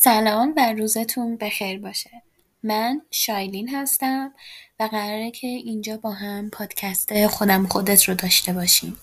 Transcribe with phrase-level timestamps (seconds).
[0.00, 2.10] سلام و روزتون بخیر باشه.
[2.62, 4.34] من شایلین هستم
[4.80, 8.96] و قراره که اینجا با هم پادکست خودم خودت رو داشته باشیم.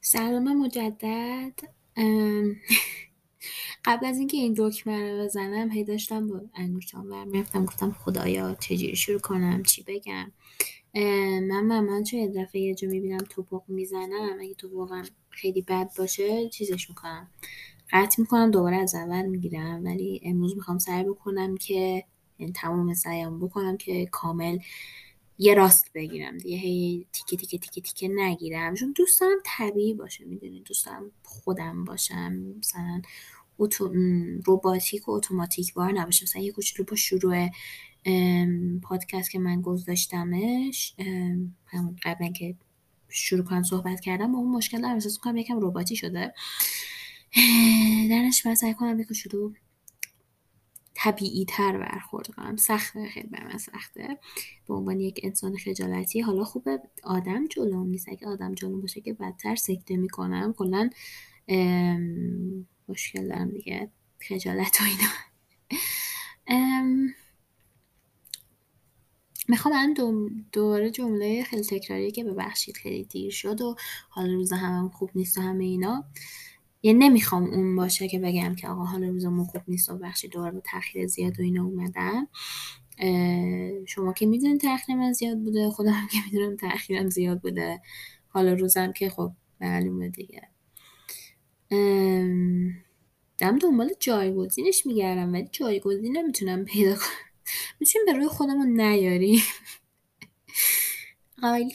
[0.00, 1.52] سلام مجدد.
[3.84, 8.96] قبل از اینکه این دکمه رو بزنم هی داشتم با انگوشتام برمیرفتم گفتم خدایا چجوری
[8.96, 10.32] شروع کنم چی بگم؟
[11.40, 14.38] من معمولا چون یه دفعه یه جا می‌بینم توپق می‌زنم.
[14.40, 17.30] اگه تو واقعا خیلی بد باشه چیزش می‌کنم.
[17.92, 19.84] قطع می‌کنم دوباره از اول می‌گیرم.
[19.84, 22.04] ولی امروز می‌خوام سعی بکنم که
[22.38, 24.58] یعنی تمام سعیم بکنم که کامل
[25.38, 26.56] یه راست بگیرم دیگه.
[26.56, 28.74] هی تیکه تیکه تیکه تیکه نگیرم.
[28.74, 32.32] چون دوست دارم طبیعی باشه می‌دونی؟ دوست دارم خودم باشم.
[32.58, 33.02] مثلا
[33.58, 33.92] اتو...
[34.44, 36.24] روباتیک و اتوماتیک بار نباشه.
[36.24, 37.48] مثلا یه کوچولو با شروع
[38.82, 40.94] پادکست که من گذاشتمش
[41.66, 42.54] همون قبل که
[43.08, 44.94] شروع کنم صحبت کردم با اون مشکل دارم.
[44.94, 46.34] احساس کنم یکم رباتی شده.
[48.10, 49.52] درش من سعی کنم یک کوچولو
[50.94, 52.56] طبیعی تر برخورد کنم.
[52.56, 54.18] سخته خیلی بر من سخته.
[54.68, 56.20] به عنوان یک انسان خجالتی.
[56.20, 58.08] حالا خوبه آدم جلوم نیست.
[58.08, 60.52] اگه آدم جلوم باشه که بدتر سکته می‌کنم.
[60.52, 60.90] کلا
[62.88, 63.90] مشکل دارم دیگه.
[64.28, 65.08] خجالت و اینا.
[69.48, 69.94] می‌خوام الان
[70.52, 73.76] دوباره جمله خیلی تکراری که ببخشید خیلی دیر شد و
[74.08, 76.04] حال روز هم خوب نیست و همه اینا.
[76.82, 80.52] یعنی نمی‌خوام اون باشه که بگم که آقا حال روزمون خوب نیست و بخشی دوباره
[80.52, 82.26] با تاخیر زیاد و اینا اومدن
[83.86, 87.80] شما که می‌دونید تاخیر من زیاد بوده خودم که می‌دونم تاخیرم زیاد بوده.
[88.28, 90.42] حالا روزم که خب معلومه دیگه.
[93.38, 97.27] دم دنبال جایگزینش میگردم ولی جایگزین نمی‌تونم پیدا کنم.
[97.80, 99.40] می‌تونیم به روی خودمون نیاریم.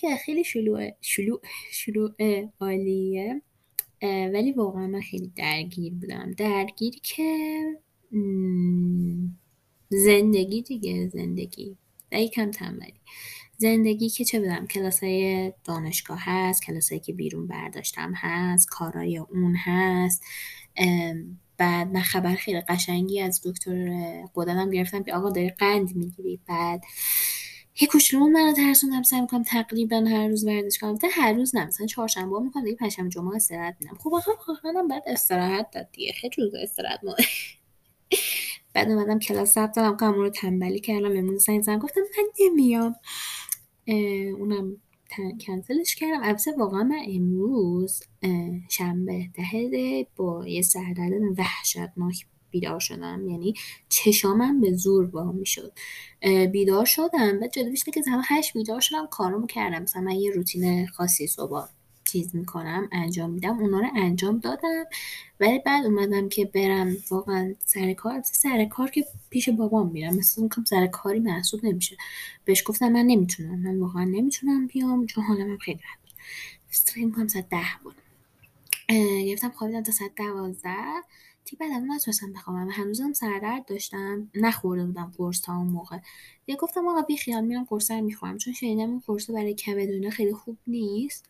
[0.01, 2.11] که خیلی شلوعه شلوع شلوع
[2.59, 3.41] عالیه
[4.01, 6.31] ولی واقعا من خیلی درگیر بودم.
[6.31, 7.63] درگیر که
[9.89, 11.77] زندگی دیگه زندگی.
[12.11, 12.99] و یکم تنبلی.
[13.57, 20.23] زندگی که چه بدم کلاسای دانشگاه هست کلاسایی که بیرون برداشتم هست کارای اون هست.
[21.57, 23.89] بعد من خبر خیلی قشنگی از دکتر
[24.35, 26.39] قدرم گرفتم که آقا داری قند می‌گیری.
[26.47, 26.83] بعد
[27.81, 29.03] یه کوچولو من ترسوندم.
[29.03, 30.97] سعی می‌کنم تقریبا هر روز ورزش کنم.
[30.97, 33.97] تا هر روز نه مثلا چهارشنبه می‌کنم دیگه پنجشنبه جمعه استراحت میدم.
[34.03, 36.13] خب آخه خواهرم بعد استراحت داد دیگه.
[36.13, 37.17] خیلی روز استراحت مونه
[38.73, 41.17] بعد اومدم کلاس ثبت نام رو تنبلی کردم.
[41.17, 42.95] امروز زنگ گفتم من نمیام.
[44.37, 44.81] اونم
[45.47, 46.23] کنسلش کردم.
[46.23, 48.03] البته واقعا من امروز
[48.69, 53.29] شنبه دهه با یه سردرد وحشتناک بیدار شدم.
[53.29, 53.53] یعنی
[53.89, 55.73] چشامم به زور با می‌شد.
[56.51, 57.39] بیدار شدم.
[57.41, 59.81] و جالبش که زمان هشت بیدار شدم کارمو کردم.
[59.81, 61.67] مثلا من یه روتین خاصی صبح
[62.13, 64.83] چیز می‌کنم انجام میدم اونا رو انجام دادم.
[65.39, 68.21] ولی بعد اومدم که برم واقعا سر کار.
[68.21, 71.97] سر کار که پیش بابام میرم مثل می‌کنم سر کاری محسوب نمیشه.
[72.45, 73.59] بهش گفتم من نمی‌تونم.
[73.59, 76.11] من واقعا نمی‌تونم بیام چون حالم خیلی بد
[76.69, 77.95] فکر می‌کنم ساعت ده بود.
[79.25, 81.03] گرفتم خوابیدم تا ساعت دوازده.
[81.45, 82.69] تی بعدم نتونستم بخوابم.
[82.69, 84.29] هنوزم سردرد داشتم.
[84.35, 85.97] نخورده بودم قرص تا اون موقع.
[86.47, 88.37] یه گفتم آقا بی خیال میرم قرص رو می‌خورم.
[88.37, 91.29] چون شنیدم این قرص برای کبد خیلی خوب نیست.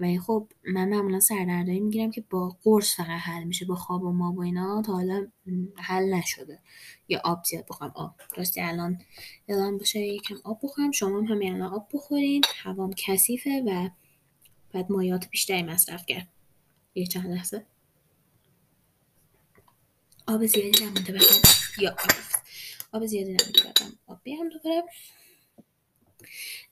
[0.00, 4.12] و خب من معمولا سردردایی می‌گیرم که با قرص فقط حل میشه با خواب و
[4.12, 5.26] ما و اینا تا حالا
[5.76, 6.58] حل نشده.
[7.08, 7.92] یا آب زیاد بخورم.
[7.94, 8.98] آب راستی الان
[9.48, 10.90] الان باشه یکم آب بخورم.
[10.90, 12.42] شما هم همین الان آب بخورین.
[12.62, 13.88] هوام کثیفه و
[14.72, 16.28] بعد مایات بیشتری مصرف کرد.
[16.94, 17.66] یه چند لحظه.
[20.26, 21.42] آب زیادی نمونده بخورم
[21.78, 21.96] یا
[22.92, 23.06] آب.
[23.06, 24.82] زیادی نمونده بخورم آب بیارم دوباره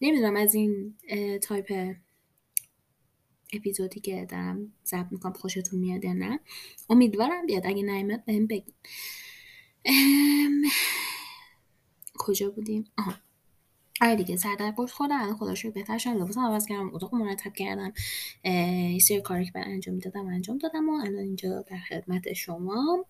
[0.01, 0.95] نمی‌دونم از این
[1.43, 1.97] تایپ
[3.53, 6.41] اپیزودی که دارم ضبط می‌کنم خوشتون میاد یا نه.
[6.91, 7.67] امیدوارم بیاد.
[7.67, 8.75] اگه نیمت بهم بگین
[12.19, 13.15] کجا بودیم؟ آها.
[14.01, 14.37] آره دیگه.
[14.37, 16.15] سردر خودم الان خدا شکر بهتر شدم.
[16.15, 16.95] لباسم عوض کردم.
[16.95, 17.93] اتاق مرتب کردم.
[18.45, 23.07] یه سری کاری که من انجام می‌دادم انجام دادم و الان اینجا در خدمت شما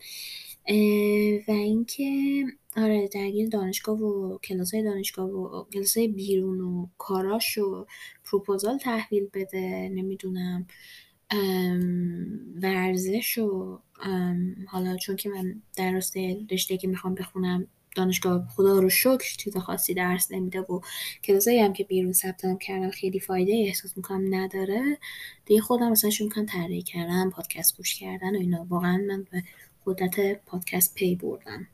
[1.49, 2.45] و اینکه
[2.79, 7.87] آره درگیر دانشگاه و کلاسای دانشگاه و کلاسای بیرون و کاراش و
[8.25, 10.67] پروپوزال تحویل بده نمی‌دونم
[12.63, 13.79] ورزش و
[14.67, 17.67] حالا چون که من در راسته رشته که می‌خوام بخونم
[17.97, 20.81] دانشگاه خدا رو شکر چیز خاصی درس نمیده و
[21.25, 24.99] کلاسایی هم که بیرون ثبت کردم خیلی فایده احساس می‌کنم نداره.
[25.47, 28.67] دیگه خودم مثلا شروع می‌کنم طراحی کردن پادکست گوش کردن و اینا.
[28.69, 29.43] واقعا من به
[29.87, 31.67] قدرت پادکست پی بردم.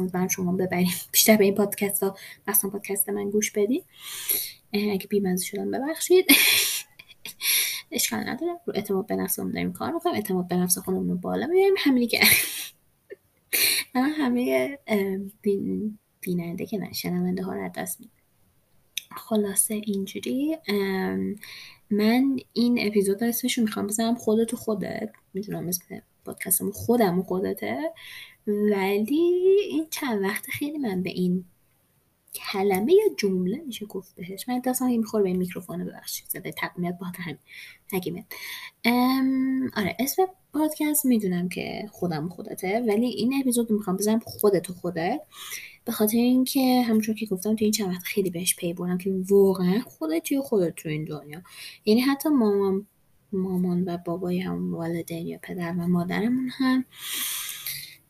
[0.00, 0.92] امیدوارم شما ببریم.
[1.12, 2.16] بیشتر به این پادکست ها
[2.48, 3.84] مثلا پادکست من گوش بدید
[4.72, 6.26] اگه بیمزه شدم ببخشید.
[7.92, 8.52] اشکال نداره.
[8.66, 10.14] رو اعتماد به نفسمون داریم کار می‌کنیم.
[10.14, 11.74] اعتماد به نفس خودمون رو بالا می‌بریم.
[11.78, 12.20] همینی که
[13.94, 14.78] من همه
[16.20, 18.12] بیننده که نه شنونده ها رو دست میدم.
[19.16, 20.56] خلاصه اینجوری
[21.90, 25.10] من این اپیزود اسمش رو می‌خوام بزنم خودتو خودت.
[25.34, 27.92] می‌دونم اسم پادکستمون خودم و خودته.
[28.48, 29.20] ولی
[29.70, 31.44] این چند وقت خیلی من به این
[32.34, 34.48] کلمه یا جمله میشه گفت بهش.
[34.48, 36.28] من دستم این می‌خوره به این میکروفون ببخشید.
[36.28, 37.38] صدای تقمیت با هم
[37.92, 38.24] نگیمه
[39.76, 45.20] آره اسم پادکست می‌دونم که خودم خودته ولی این اپیزود می‌خوام بزنم خودت و خودت
[45.84, 49.14] به خاطر اینکه همونطور که گفتم تو این چند وقت خیلی بهش پی بردم که
[49.30, 51.42] واقعا خودت و خودت تو این دنیا.
[51.84, 52.86] یعنی حتی مامان
[53.32, 56.84] مامان و بابای هم والدین یا پدر و مادرمون هم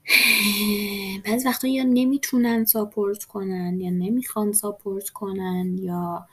[1.25, 6.27] بعضی وقتا یا نمی‌تونن support کنن یا نمی‌خوان support کنن یا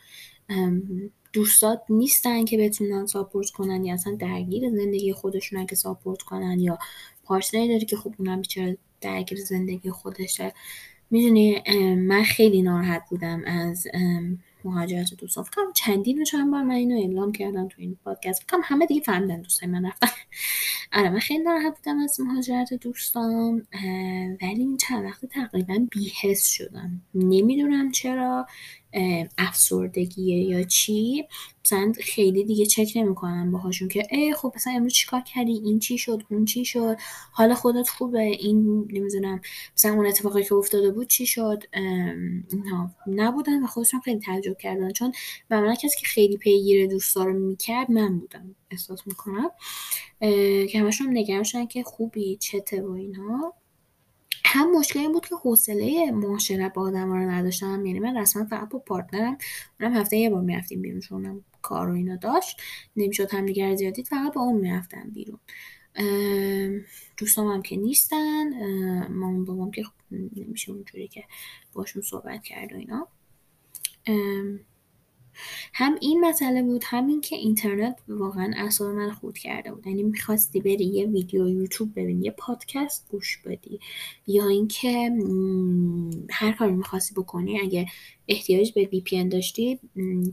[1.33, 6.77] دوستات نیستن که بتونن support کنن یا اصلا درگیر زندگی خودشون اگه support کنن یا
[7.23, 10.53] partner ی داره که خب اونم بیچاره درگیر زندگی خودشه.
[11.11, 11.61] می‌دونی
[11.95, 13.87] من خیلی ناراحت بودم از
[14.63, 18.43] مهاجرت دوستان فکر چندین چند بار من اینو اعلام کردم تو این پادکست.
[18.43, 20.07] فکر همه دیگه فهمیدن دوستای من رفتن.
[20.93, 23.67] آره من خیلی ناراحت بودم از مهاجرت دوستان
[24.41, 27.01] ولی این چند وقت تقریبا بیهست شدم.
[27.13, 28.47] نمی‌دونم چرا.
[29.37, 31.27] افسردگیه یا چی
[31.65, 35.97] مثلا خیلی دیگه چک نمی‌کنم باهاشون که ای خب مثلا امروز چیکار کردی؟ این چی
[35.97, 36.97] شد؟ اون چی شد؟
[37.31, 39.41] حالا خودت خوبه؟ این نمی‌دونم
[39.77, 44.91] مثلا اون اتفاقی که افتاده بود چی شد؟ اینا نبودن و خودشون خیلی تعجب کردن.
[44.91, 45.11] چون
[45.49, 49.49] من کسی که خیلی پیگیر دوستا رو می‌کرد من بودم احساس می‌کنم.
[50.69, 53.53] که همشون نگران شدن که خوبی چته و اینها.
[54.45, 57.85] هم مشکل این بود که حوصله معاشرت با آدم رو نداشتم.
[57.85, 59.37] یعنی من رسما فقط با پارتنرم.
[59.79, 62.61] اونم هفته یه بار می‌رفتیم بیرون چون کار و اینا داشت.
[62.95, 65.39] نمی‌شد هم دیگر زیادید فقط با اون می‌رفتم بیرون.
[67.17, 68.49] دوستام هم که نیستن
[69.07, 71.23] مامان بابام که نمیشه اونجوری که
[71.73, 73.07] باشون صحبت کرد و اینا.
[75.73, 79.87] هم این مسئله بود همین که اینترنت واقعا اعصاب من خود کرده بود.
[79.87, 83.79] یعنی می‌خواستی بری یه ویدیو یوتیوب ببینی یه پادکست گوش بدی
[84.27, 85.11] یا اینکه
[86.29, 87.87] هر کاری می‌خواستی بکنی اگه
[88.27, 89.79] احتیاج به وی پی داشتی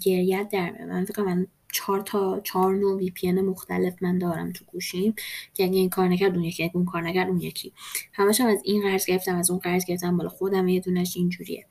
[0.02, 4.64] گریت در من فکر من چهار تا چهار نوع وی پی مختلف من دارم تو
[4.64, 5.14] گوشیم
[5.54, 7.72] که اگه این کار نکرد اون یکی اون کار نکرد اون یکی.
[8.12, 11.66] همش هم از این قرض گرفتم از اون قرض گرفتم بالا خودم یه دونش اینجوریه.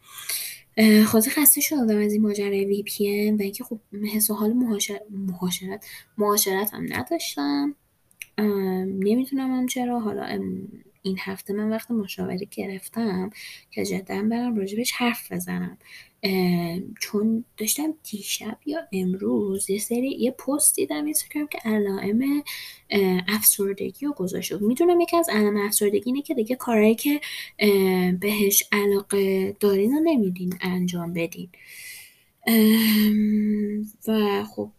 [1.05, 3.79] خود خسته شدم از این ماجرای وی پی و اینکه خب
[4.15, 5.85] حس و حال مهاجرت
[6.17, 7.75] معاشرت هم نداشتم.
[8.87, 9.99] نمی‌تونم هم چرا.
[9.99, 10.25] حالا
[11.01, 13.29] این هفته من وقت مشاوره گرفتم
[13.71, 15.77] که جدا برم راجبش حرف بزنم.
[16.99, 22.43] چون داشتم دیشب یا امروز یه سری یه پست دیدم اینستاگرام که علائم
[23.27, 27.21] افسردگی رو گذاشته می‌دونم یکی از علائم افسردگی اینه که دیگه کارهایی که
[28.19, 31.49] بهش علاقه دارین رو نمیدین انجام بدین.
[34.07, 34.71] و خب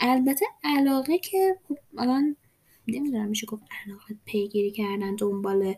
[0.00, 2.36] البته علاقه که خب الان
[2.88, 5.74] نمی‌دونم میشه گفت علاقه پیگیری کردن دنبال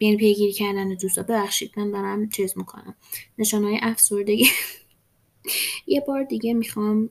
[0.00, 2.94] یعنی پیگیری کردن دوستا ببخشید من دارم چیز می‌کنم.
[3.38, 4.46] نشان های افسردگی.
[5.86, 7.10] یه بار دیگه می‌خوام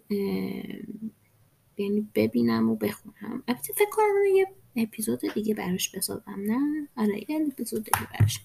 [1.78, 3.44] یعنی ببینم و بخونم.
[3.48, 8.40] البته فکر کنم یه اپیزود دیگه براش بسازم نه؟ آره یه اپیزود دیگه براش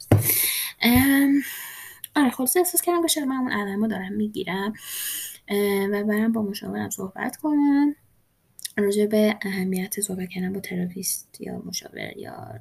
[2.17, 4.73] آره خلاصه احساس کردم باشه من اون علمو دارم می‌گیرم.
[5.93, 7.95] و برم با مشاورم صحبت کنم.
[8.77, 12.61] راجع به اهمیت صحبت کردن با تراپیست یا مشاور یا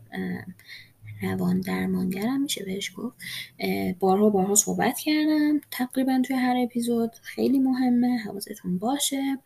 [1.21, 3.15] روان درمانگرم میشه بهش گفت.
[3.99, 5.61] بارها بارها صحبت کردم.
[5.71, 8.17] تقریبا توی هر اپیزود خیلی مهمه.
[8.17, 9.37] حواستون باشه.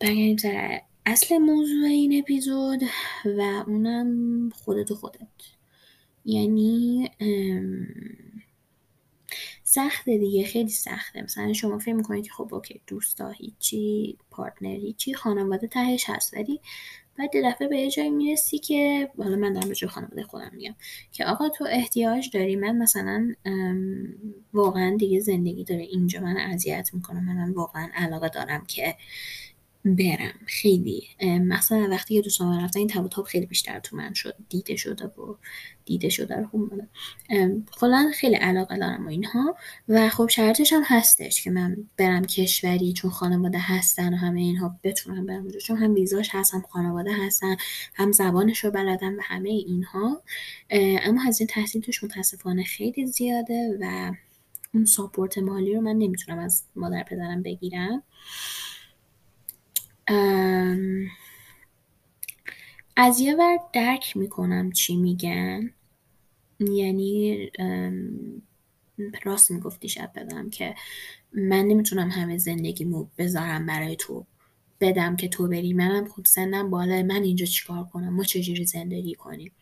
[0.00, 2.82] برگردیم سر اصل موضوع این اپیزود
[3.24, 5.28] و اونم خودت و خودت.
[6.24, 7.10] یعنی
[9.62, 10.44] سخته دیگه.
[10.44, 11.22] خیلی سخته.
[11.22, 16.34] مثلا شما فکر می‌کنید که خب اوکی دوستا هیچی پارتنر هیچی خانواده تهش هست.
[16.34, 16.60] ولی
[17.18, 20.74] بعد یه دفعه به یه جایی می‌رسی که حالا من دارم به خانواده خودم میگم
[21.12, 23.34] که آقا تو احتیاج داری من مثلا
[24.52, 28.96] واقعا دیگه زندگی داره اینجا من اذیت می‌کنم من واقعا علاقه دارم که
[29.84, 30.34] برم.
[30.46, 31.02] خیلی.
[31.22, 34.36] مثلا وقتی که دوستان رفتن این تب خیلی بیشتر تو من شد.
[34.48, 35.36] دیده شده و
[35.84, 36.72] دیده شده رو خوب
[37.72, 39.56] کلا خیلی علاقه دارم و اینها.
[39.88, 44.78] و خب شرطش هم هستش که من برم کشوری چون خانواده هستن و همه اینها
[44.82, 45.60] بتونم برم اونجا.
[45.60, 47.56] چون هم ویزاش هست هم خانواده هستن
[47.94, 50.22] هم زبانش رو بلدم و همه اینها.
[51.02, 54.12] اما هزینه تحصیل توش متاسفانه خیلی زیاده و
[54.74, 58.02] اون ساپورت مالی رو من نمی‌تونم از مادر پدرم بگیرم.
[62.96, 65.70] از یه ور درک می‌کنم چی میگن.
[66.60, 67.50] یعنی
[69.24, 70.74] راست می‌گفتی شب بدم که
[71.32, 74.26] من نمی‌تونم همه زندگیمو بذارم برای تو.
[74.80, 75.72] بدم که تو بری.
[75.72, 79.52] منم خب سنم بالا من اینجا چیکار کنم؟ ما چجوری زندگی کنیم؟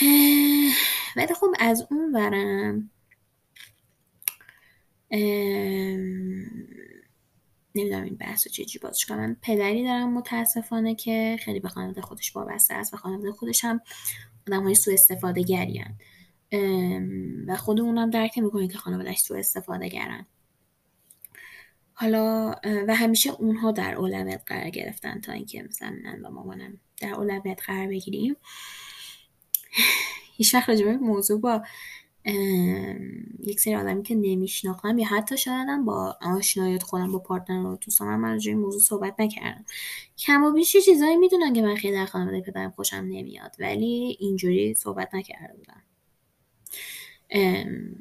[1.16, 2.90] ولی خب از اون ورم
[7.74, 9.36] نمی‌دونم این بحث رو چجوری بازش کنم.
[9.42, 13.80] پدری دارم متاسفانه که خیلی به خانواده خودش وابسته است و خانواده خودش هم
[14.48, 15.98] آدم های سو استفاده گریان
[17.46, 20.26] و خود اونم درک نمی‌کنه که خانوادهش سو استفاده گرن
[21.92, 22.54] حالا
[22.88, 27.62] و همیشه اونها در اولویت قرار گرفتن تا اینکه مثلا من و مامانم در اولویت
[27.66, 28.36] قرار بگیریم.
[30.36, 31.62] هیچ وقت راجبه موضوع با
[33.40, 38.16] یک سری آدمی که نمیشناختم یا حتی شایدم با آشنایت خودم با پارتنر رو دوستان
[38.16, 39.64] من این موضوع صحبت نکردم.
[40.18, 44.74] کم و بیش چیزایی می‌دونن که من خیلی در خانواده پدرم خوشم نمیاد ولی اینجوری
[44.74, 45.82] صحبت نکرده بودم.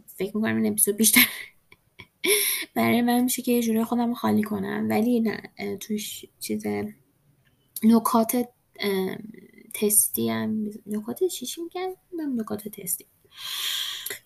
[0.07, 1.27] فکر می‌کنم این اپیزود بیشتر
[2.75, 5.41] برای من میشه که یه جوری خودم خالی کنم ولی نه
[5.79, 6.63] توش چیز
[7.83, 8.47] نکات
[9.73, 11.89] تستی هم نکات چیشی میگن؟
[12.37, 13.05] نکات تستی.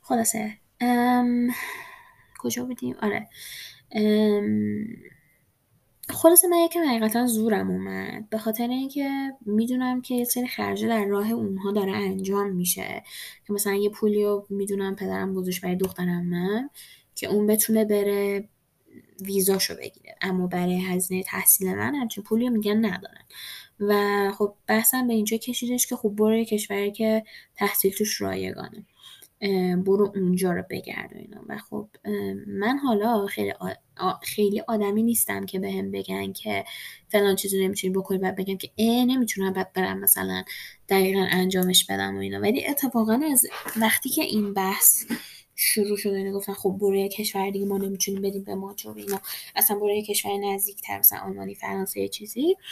[0.08, 0.58] خلاصه.
[2.40, 3.30] کجا بودیم؟ آره.
[6.10, 8.30] خلاصه من یکم حقیقتا زورم اومد.
[8.30, 9.10] به خاطر اینکه
[9.46, 13.04] می‌دونم که یه سری خرجه در راه اونها داره انجام میشه.
[13.48, 16.70] که مثلا یه پولی رو می‌دونم پدرم گذاشت برای دخترم من
[17.16, 18.50] که اون بتونه بره
[19.22, 20.16] ویزاشو بگیره.
[20.22, 23.24] اما برای هزینه تحصیل من همچین پولی میگن ندارن.
[23.80, 27.24] و خب بحثم به اینجا کشیدش که خب برو کشوری که
[27.56, 28.86] تحصیل توش رایگانه.
[29.86, 31.42] برو اونجا رو بگرد و اینا.
[31.48, 31.90] و خب
[32.48, 33.54] من حالا خیلی
[34.24, 36.66] خیلی آدمی نیستم که به هم بگن که
[37.10, 40.44] فلان چیزی نمی‌تونی بکنی بعد بگم که اه نمی‌تونم بعد برم مثلا
[40.90, 42.40] دقیقا انجامش بدم و اینا.
[42.40, 43.46] ولی اتفاقا از
[43.82, 45.06] وقتی که این بحث
[45.56, 49.20] شروع شده اینو گفتن خب برای کشور دیگه ما نمی‌تونیم بدیم به ما چون اینا.
[49.56, 52.56] اصلا برای کشور نزدیکتر مثلا آلمانی فرانسه چیزی.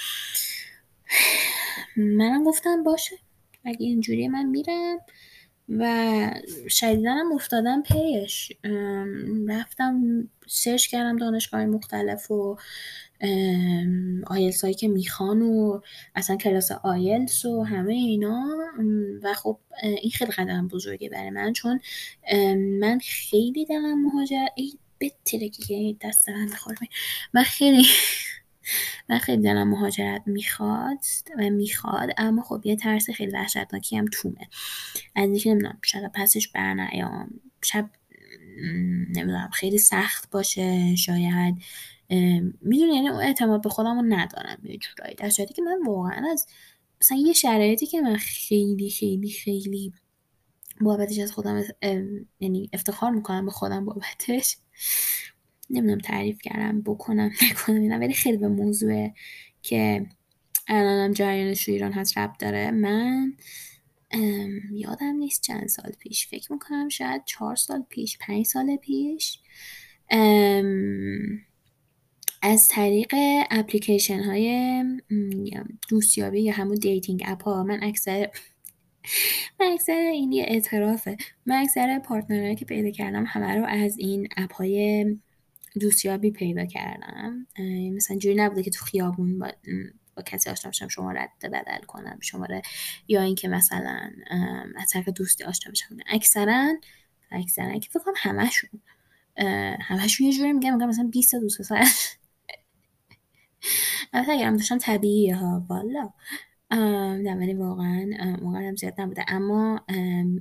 [1.98, 3.16] منم گفتم باشه
[3.66, 4.98] اگه اینجوری من میرم.
[5.70, 6.32] و
[6.70, 8.52] شدیدنم افتادم پیش.
[9.48, 10.02] رفتم
[10.48, 12.58] سرچ کردم دانشگاه مختلف و
[14.28, 15.82] آیلس هایی که می‌خوان و
[16.16, 18.46] اصلا کلاس آیلس و همه اینا.
[19.24, 21.80] و خب این خیلی قدم بزرگی برای من چون
[22.80, 26.50] من خیلی دلم مهاجرت ای بترکی که دست من
[27.34, 27.86] من خیلی
[29.10, 30.98] من خیلی دلم مهاجرت می‌خواد
[31.38, 34.48] و می‌خواد اما خب یه ترس خیلی وحشتناکی هم تومه.
[35.16, 37.90] از اینکه نمی‌دونم شاید پسش برنیام شب
[39.10, 41.56] نمی‌دونم خیلی سخت باشه شاید
[42.62, 45.16] می‌دونی یعنی اون اعتماد به خودم رو ندارم یه جورایی.
[45.16, 46.48] در که من واقعا از
[47.02, 49.94] مثلا یه شرایطی که من خیلی خیلی خیلی
[50.82, 51.64] بابتش از خودم
[52.40, 54.58] یعنی افتخار می‌کنم به خودم بابتش
[55.70, 59.10] نمی‌دونم تعریف کردم بکنم نکنم اینا ولی خیلی به موضوع
[59.62, 60.06] که
[60.68, 62.72] الانم جریانش رو ایران هست رب داره.
[62.72, 63.34] من
[64.72, 69.40] یادم نیست چند سال پیش فکر می‌کنم شاید چهار سال پیش پنج سال پیش
[72.42, 73.14] از طریق
[73.52, 74.84] اپلیکیشن های
[75.90, 78.30] دوستیابی یا همون dating app ها من اکثر
[79.60, 81.18] من اکثر این یه اعترافه.
[81.46, 85.06] من اکثر partner هایی که پیدا کردم همه رو از این app های
[85.80, 87.48] دوستیابی پیدا کردم.
[87.96, 89.52] مثلا جوری نبوده که تو خیابون با,
[90.16, 92.62] با کسی آشنا بشم شماره رد بدل کنم شماره
[93.08, 94.12] یا اینکه مثلا
[94.76, 95.98] از طریق دوستی آشنا بشم.
[96.08, 96.74] اکثرا
[97.32, 98.70] اکثرا که فکر کنم همشون.
[99.82, 101.84] همشون یه جوری میگم میگم مثلا 20 دوست سر
[104.14, 106.10] البته اگرم داشتم طبیعیه ها والا.
[106.72, 108.06] نه ولی واقعا
[108.42, 109.26] موقعا زیاد نبوده.
[109.28, 109.86] اما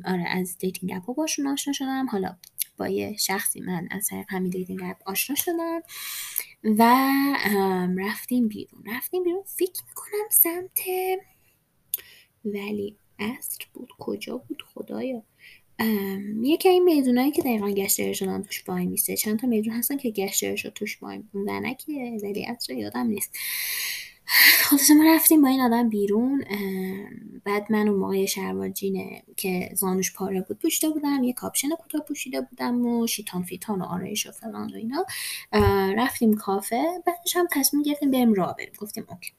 [0.05, 2.07] آره از dating app باشون آشنا شدم.
[2.07, 2.37] حالا
[2.77, 5.81] با یه شخصی من از طریق همین dating app آشنا شدم
[6.65, 7.05] و
[7.97, 8.85] رفتیم بیرون.
[8.87, 9.43] رفتیم بیرون.
[9.47, 10.81] فکر می‌کنم سمت
[12.45, 13.89] ولیعصر بود.
[13.99, 15.23] کجا بود؟ خدایا.
[16.43, 20.11] یکی این میدونایی که دقیقا گشت ارشادان توش وای میسته چند تا میدون هستن که
[20.11, 23.39] گشت ارشاد توش وای ونکیه ولیعصر یادم نیست.
[24.27, 26.45] خلاصه ما رفتیم با این آدم بیرون
[27.45, 32.01] بعد من اون موقع شلوار جینه که زانوش پاره بود پوشیده بودم یه کاپشن کوتاه
[32.01, 35.07] پوشیده بودم و شیتان فیتان و آرایش و فلان و اینا.
[35.97, 38.73] رفتیم کافه بعدش هم تصمیم گرفتیم بریم راه بریم.
[38.79, 39.33] گفتیم okay.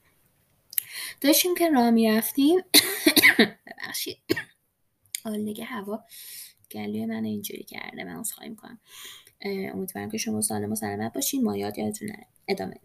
[1.20, 2.60] داشتیم که راه می‌رفتیم.
[3.66, 4.18] ببخشید.
[5.24, 6.04] آلودگی هوا
[6.70, 8.80] گلوی من اینجوری کرده من عذرخواهی می‌کنم
[9.44, 11.44] امیدوارم که شما سالم و سلامت باشین.
[11.44, 12.08] مایعات یادتون
[12.48, 12.80] ادامه.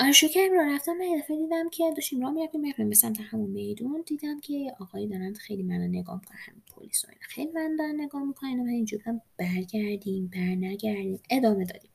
[0.00, 3.50] آره شکر رو رفتم من دفعه دیدم که داشتیم راه می‌رفتیم می‌رفتیم به سمت همون
[3.50, 8.00] میدون دیدم که آقایی دارن خیلی منو نگاه می‌کنن همین پلیس و خیلی من دارن
[8.00, 9.00] نگاه می‌کنن و اینجور
[9.36, 11.90] برگردیم بر نگردیم ادامه دادیم.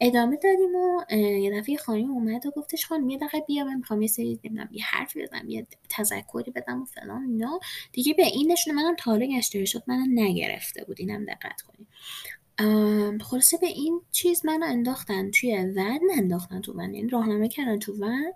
[0.00, 4.02] ادامه دادیم و یه دفعه خانم اومد و گفتش خانم یه دقیقه بیا من می‌خوام
[4.02, 7.60] یه سری نمی‌دونم یه حرفی بزنم یه تذکری بدم و فلان اینا.
[7.92, 11.88] دیگه به این نشونه منم تا حالا گشتری شد منو نگرفته بود اینم دقت کنیم
[13.20, 17.92] خلاصه به این چیز منو انداختن توی ون انداختن تو ون یعنی راهنمایی کردن تو
[17.92, 18.32] ون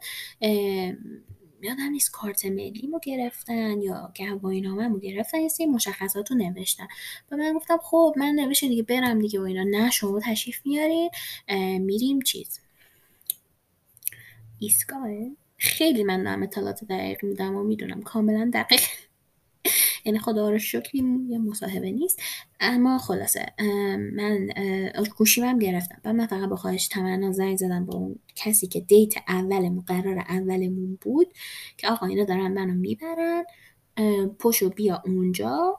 [1.62, 6.88] یادم نیست کارت ملیمو گرفتن یا گواهینامه‌مو گرفتن یه سری مشخصات رو نوشتن.
[7.30, 9.62] و من گفتم خب من نوشته دیگه برم دیگه و اینا.
[9.62, 11.10] نه شما تشریف میارین
[11.78, 12.60] میریم چیز.
[14.58, 18.80] ایستگاهه خیلی من دارم اطلاعات دقیق میدم و می‌دونم کاملا دقیق.
[20.04, 22.22] یعنی خدا رو شکر یه مصاحبه نیست.
[22.60, 23.46] اما خلاصه
[24.12, 24.48] من
[25.16, 26.00] گوشیمم گرفتم.
[26.04, 30.18] و من فقط با خواهش تمنا زنگ زدم با اون کسی که دیت اول قرار
[30.18, 31.34] اولمون بود
[31.76, 33.44] که آقا اینا دارن منو می‌برن
[34.38, 35.78] پشو بیا اونجا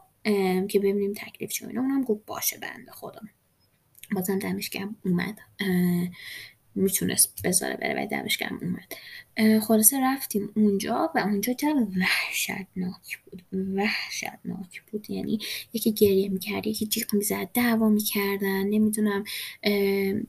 [0.70, 1.82] که ببینیم تکلیف چه اینا.
[1.82, 3.30] اونم گفت باشه بنده خودم
[4.16, 4.70] بازم دمش
[5.06, 5.40] اومد.
[6.76, 8.94] می‌تونست بذاره بره و دمش گرم اومد.
[9.62, 11.68] خلاصه رفتیم اونجا و اونجا جو
[12.02, 13.44] وحشتناک بود
[13.76, 15.10] وحشتناک بود.
[15.10, 15.40] یعنی
[15.74, 18.64] یکی گریه می‌کرد یکی جیغ می‌زد دعوا می‌کردن.
[18.64, 19.24] نمی‌دونم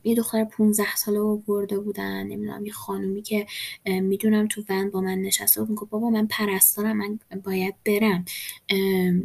[0.05, 2.23] یه دختر 15 ساله برده بودن.
[2.23, 3.47] نمی‌دونم یه خانومی که
[3.87, 5.71] می‌دونم تو ون با من نشسته بود.
[5.71, 8.25] می‌گفت بابا من پرستارم من باید برم.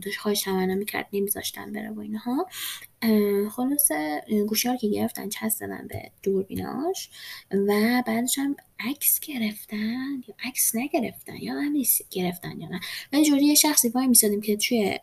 [0.01, 2.48] داشت خواهش تمنا می‌کرد نمیذاشتن بره و اینها.
[3.51, 7.09] خلاصه گوشی که گرفتن چسب دادن به دوربیناش.
[7.51, 12.79] و بعدش هم عکس گرفتن یا عکس نگرفتن یا نیست گرفتن یا نه؟
[13.13, 15.00] و جوری یه شخصی وای میسادیم که توی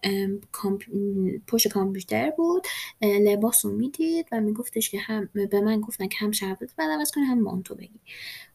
[1.47, 2.67] پشت کامپیوتر بود
[3.03, 7.11] لباس رو می‌دید و میگفتش که هم به من گفتن که هم شربت بعد عوض
[7.11, 8.01] کنی هم مانتو بگی.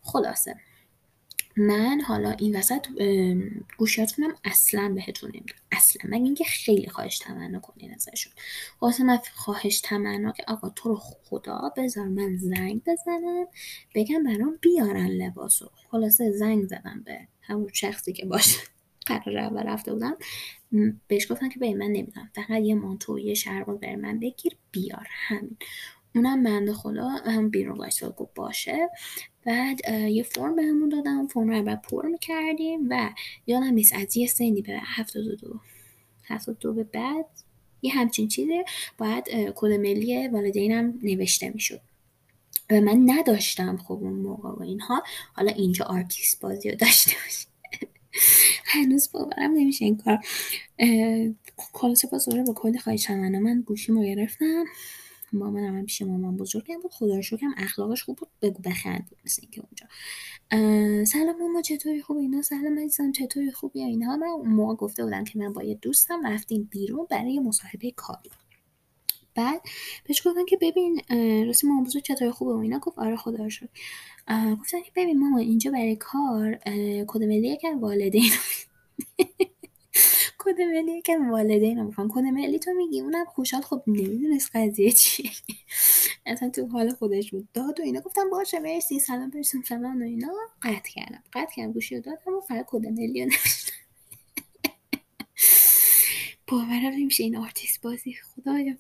[0.02, 0.56] خلاصه.
[1.58, 2.88] من حالا این وسط
[3.78, 6.10] گوشیاتونم اصلا بهتون نمیدم اصلا.
[6.10, 8.34] من اینکه خیلی خواهش تمنا کنین ازشون.
[8.82, 13.48] واسه من خواهش تمنا که آقا تو رو خدا بذار من زنگ بزنم
[13.96, 15.70] بگم برام بیارن لباسو.
[15.92, 18.60] خلاصه زنگ زدم به همون شخصی که باشه
[19.06, 20.18] قرار اول رفته بودم.
[21.08, 25.08] بهش گفتم که به من نمیدم فقط یه مانتو یه شلوار بر من بگیر بیار.
[25.12, 25.58] همین.
[26.16, 28.90] اونم بنده خدا هم بیرون گفت باشه.
[29.46, 33.10] بعد یه فرم بهمون دادم فرم رو بعد پر می‌کردیم و
[33.48, 35.60] یادم نیست از یه سنی به هفتاد و دو
[36.24, 37.26] هفتاد دو به بعد
[37.82, 38.66] یه همچین چیزه
[38.98, 39.24] باید
[39.56, 41.82] کد ملی والدینم نوشته می‌شد.
[42.72, 45.04] و من نداشتم خب اون موقع و اینها.
[45.34, 47.52] حالا اینجا آرتیست بازی رو داشته باشیم
[48.74, 50.20] هنوز باورم نمیشه این کار.
[51.74, 54.66] خلاصه باز با کلی عذرخواهی من گوشیمو گرفتم.
[55.34, 56.92] مامانم هم پیش مامان بزرگم بود.
[56.92, 58.28] خدا رو شکرم اخلاقش خوب بود.
[58.42, 59.88] بگو بخند بود مثل اینکه اونجا.
[61.06, 65.24] سلام ماما چطوری خوب اینا سلام عزیزم چطوری خوبی؟ اینها من اون موقع گفته بودم
[65.24, 68.30] که من با یه دوستم رفتیم بیرون برای مصاحبه کاری.
[69.36, 69.62] بعد
[70.08, 71.02] بهش گفتن که ببین
[71.46, 75.38] راستی مامان بزرگ چطوری خوبه؟ و اینا گفت آره خدا رو گفتن که ببین ماما
[75.38, 76.56] اینجا برای کار
[77.08, 78.32] کد ملی که والدین.
[80.46, 83.62] کد ملی؟ که والدین می‌خوان کد ملی تو میگی؟ اونم خوشحال.
[83.62, 85.32] خب نمی‌دونست قضیه چیه.
[86.26, 87.48] اصلا تو حال خودش بود.
[87.54, 88.02] داد و اینا.
[88.02, 89.00] گفتم باشه مرسی.
[89.00, 90.34] سلام برسون سلام و اینا.
[90.62, 91.24] قطع کردم.
[91.34, 91.72] قطع کردم.
[91.72, 93.32] گوشی رو دادم و فقط کد ملی رو
[96.48, 98.14] باورم نمیشه این آرتیست بازی.
[98.14, 98.74] خدایا.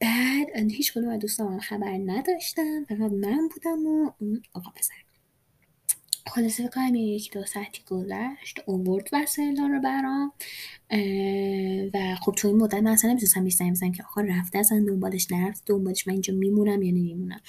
[0.00, 2.84] بعد هیچ کدوم از دوستان خبر نداشتن.
[2.84, 4.10] فقط من بودم و
[4.54, 5.05] آقا پسر.
[6.28, 10.32] خلاصه بکنم یک دو ساعتی گذشت اوورد وسایل رو برام
[11.94, 15.32] و خب تو این مدت من اصلا نمی‌تونستم حدسم بزنم که آقا رفته اصلا دنبالش
[15.32, 17.40] نرفت دنبالش من اینجا میمونم یا نمیمونم.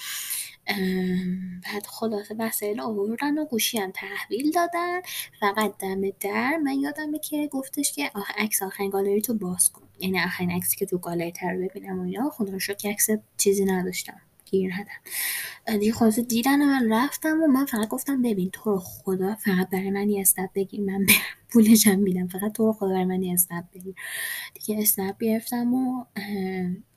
[1.64, 5.02] بعد خلاصه وسایل آوردن و گوشی هم تحویل دادن
[5.40, 9.88] فقط دم در من یادمه که گفتش که آخ عکس آخرین گالری تو باز کن.
[10.00, 13.66] یعنی آخرین عکسی که تو گالری تر ببینم و اینا خدا رو که عکس چیزی
[13.66, 14.22] نداشتم.
[14.52, 19.36] گیر ندم دیگه خلاصه دیدن من رفتم و من فقط گفتم ببین تو رو خدا
[19.36, 21.06] فقط برای من یه اسنپ بگیر من
[21.50, 22.28] پولشم میدم.
[22.28, 23.96] فقط تو رو خدا برای من یه اسنپ بگیر.
[24.54, 26.06] دیگه اسنپ گرفتم و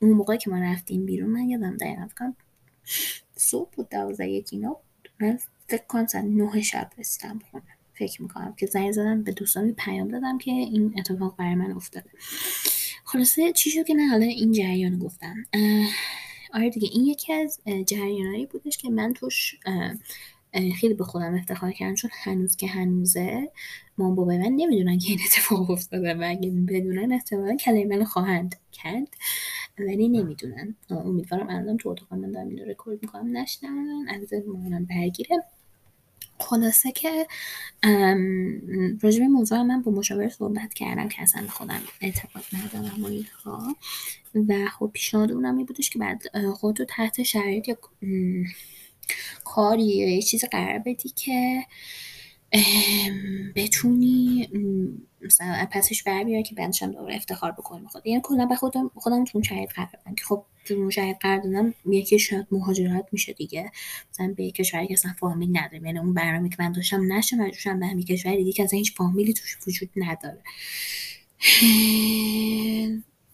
[0.01, 2.35] اون موقع که ما رفتیم بیرون من یادم دقیقا فکرم
[3.35, 4.77] صبح بود دوازده یکی اینا
[5.19, 7.63] من فکر کنم ساعت نه شب رسیدم خونه.
[7.93, 12.09] فکر می‌کنم که زنگ زدم به دوستانی پیام دادم که این اتفاق برای من افتاده.
[13.05, 15.35] خلاصه چی شد که من حالا این جریان گفتم؟
[16.53, 19.55] آره دیگه این یکی از جریانایی بودش که من توش
[20.79, 23.51] خیلی به خودم افتخار کردم چون هنوز که هنوزه
[23.97, 29.07] مام بابای من نمی‌دونن که این اتفاق افتاده و اگه بدونن احتمالا کلمه خواهند کرد
[29.79, 30.75] ولی نمی‌دونن.
[30.89, 33.37] امیدوارم الان تو اتاق من دارم اینو رکورد می‌کنم.
[33.37, 35.43] نشنن از مامانم برگیره.
[36.41, 37.27] خلاصه که
[39.01, 43.75] راجع موضوع من با مشاور صحبت کردم که اصلا خودم اعتقاد ندارم و اینها.
[44.35, 46.23] و خب پیشنهاد اونم این بودش که بعد
[46.53, 47.77] خودتو تحت شرایط یا
[49.43, 51.65] کاری یا یه چیز قرار بدی که
[53.55, 54.49] بتونی
[55.21, 58.07] مثلا پسش بر بیاری که بعدش هم دوباره افتخار بکنی خود.
[58.07, 61.73] یعنی کلا به خودم خودم تو شرایط قرار بدم که خب تو شرایط قرار دادم
[61.85, 63.71] یکی شاید مهاجرت میشه دیگه.
[64.13, 67.35] مثلا به یک کشوری که اصلا فامیل نداره یعنی اون برنامه که من داشتم نشه
[67.35, 70.43] مجبورشم به همین کشوری دیگه که اصلا هیچ فامیلی توش وجود نداره.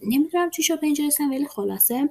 [0.02, 2.08] نمی‌دونم چی شد به اینجا رسیدم ولی خلاصه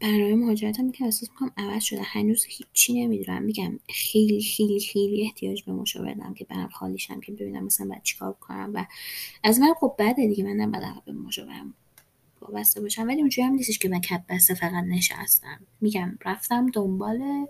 [0.00, 2.02] برنامه مهاجرتم که احساس می‌کنم عوض شده.
[2.02, 3.42] هنوز هیچی نمی‌دونم.
[3.42, 8.02] میگم خیلی خیلی خیلی احتیاج به مشاور دارم که برم خالیشم که ببینم مثلا باید
[8.02, 8.86] چیکار کنم و
[9.44, 10.44] از من خب بده دیگه.
[10.44, 11.74] من بعد به مشاورم
[12.40, 13.06] وابسته باشم.
[13.08, 15.60] ولی اونجوری هم نیستش که من کت بسته فقط نشستم.
[15.80, 17.46] میگم رفتم دنبال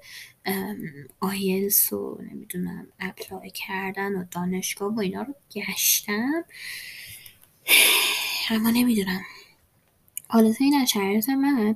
[1.21, 6.45] آیلس و نمی‌دونم اپلای کردن و دانشگاه و اینا رو گشتم.
[8.51, 9.23] اما نمی‌دونم.
[10.29, 11.75] حالا این از شرایط من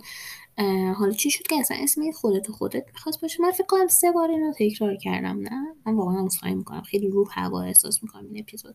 [0.96, 4.30] حالا چی شد که اصلا اسم خودت خودت می‌خواست باشه؟ من فکر کنم سه بار
[4.30, 8.74] اینو تکرار کردم نه؟ من واقعا عذرخواهی می‌کنم خیلی روح هوا احساس می‌کنم این اپیزود.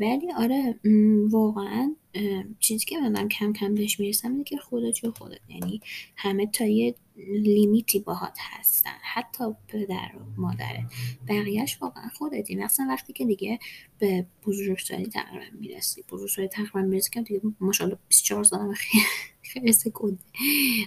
[0.00, 0.80] ولی آره
[1.28, 1.94] واقعا
[2.60, 5.80] چیزی که من کم کم بهش می‌رسم اینه که خودت و خودت یعنی
[6.16, 6.94] همه تا یه
[7.28, 10.92] لیمیتی باهات هستن حتی پدر و مادرت.
[11.28, 12.54] بقیهش واقعا خودتی.
[12.54, 13.58] مثلا وقتی که دیگه
[13.98, 19.04] به بزرگسالی تقریبا می‌رسی بزرگسالی تقریبا می‌رسی که دیگه ماشاءالله 24 سالم خیلی
[19.48, 20.20] خیلی سکونده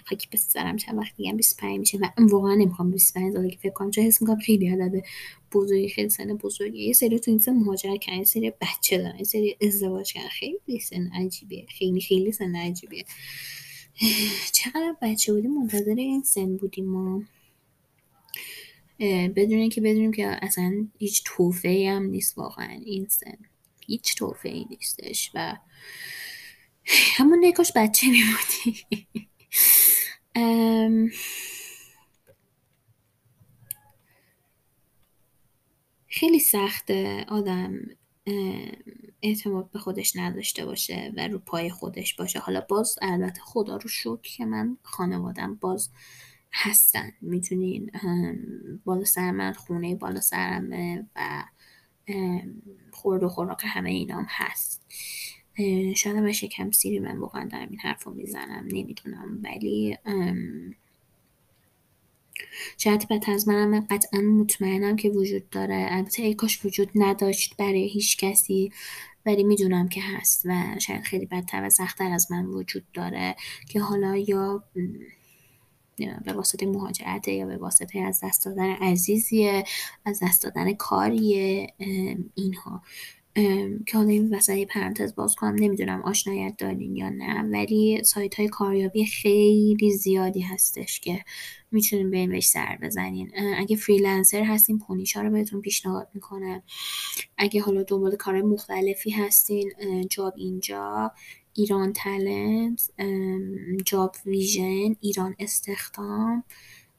[0.05, 3.73] خاکی به سرم چند وقت دیگه 25 میشه و واقعا نمی‌خوام 25 سالی که فکر
[3.73, 5.03] کنم چه حس می‌کنم خیلی عدد
[5.51, 9.17] بزرگی خیلی سن بزرگی یه سری تو این سن مهاجرت کردن یه سری بچه دارن
[9.17, 10.29] یه سری ازدواج کردن.
[10.29, 13.05] خیلی سن عجیبیه خیلی خیلی سن عجیبیه
[14.51, 17.23] چقدر بچه بودیم؟ منتظر این سن بودیم ما.
[19.35, 23.37] بدون اینکه بدونیم که اصلا هیچ توفه هم نیست واقعا این سن.
[23.87, 25.57] هیچ توفه ای نیستش و
[26.89, 28.85] همون نکاش بچه میمودی
[36.07, 37.73] خیلی سخته آدم
[39.21, 42.39] اعتماد به خودش نداشته باشه و رو پای خودش باشه.
[42.39, 45.89] حالا باز البته خدا رو شکر که من خانوادم باز
[46.53, 47.11] هستن.
[47.21, 47.91] می‌تونین
[48.85, 51.43] بالا سر من خونه بالا سرمه و
[52.91, 54.85] خورد و خوراک همه اینام هست.
[55.95, 59.39] شاید هم شکم سیری من واقعا دارم این حرف رو می‌زنم نمی‌دونم.
[59.43, 59.97] ولی
[62.77, 65.87] شاید بعد از منم قطعا مطمئنم که وجود داره.
[65.89, 68.71] البته ای کاش وجود نداشت برای هیچ کسی
[69.25, 73.35] ولی می‌دونم که هست و شاید خیلی بدتر و سختتر از من وجود داره
[73.69, 74.63] که حالا یا
[76.25, 79.63] به واسطه مهاجرت یا به واسطه از دست دادن عزیزیه
[80.05, 81.73] از دست دادن کاریه
[82.35, 82.81] اینها.
[83.85, 88.47] که حالا این وسط پرانتز باز کنم نمی‌دونم آشنایت دارین یا نه ولی سایت های
[88.47, 91.23] کاریابی خیلی زیادی هستش که
[91.71, 93.31] می‌تونین به بهش سر بزنین.
[93.57, 96.63] اگه freelancer هستین پونیشا رو بهتون پیشنهاد می‌کنم
[97.37, 99.71] اگه حالا دنبال کار مختلفی هستین
[100.09, 101.11] جابینجا
[101.53, 102.91] ایران تلنت
[103.85, 106.43] جاب ویژن ایران استخدام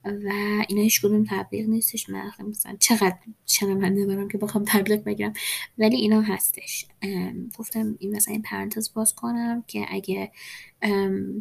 [0.05, 0.33] و
[0.69, 2.11] اینا هیچ کدوم تبلیغ نیستش.
[2.11, 5.33] من مثلا چقدر شنونده دارم که بخوام تبلیغ بگیرم
[5.79, 6.87] ولی اینا هستش.
[7.59, 10.33] گفتم این مثلا این پرانتز باز کنم که اگه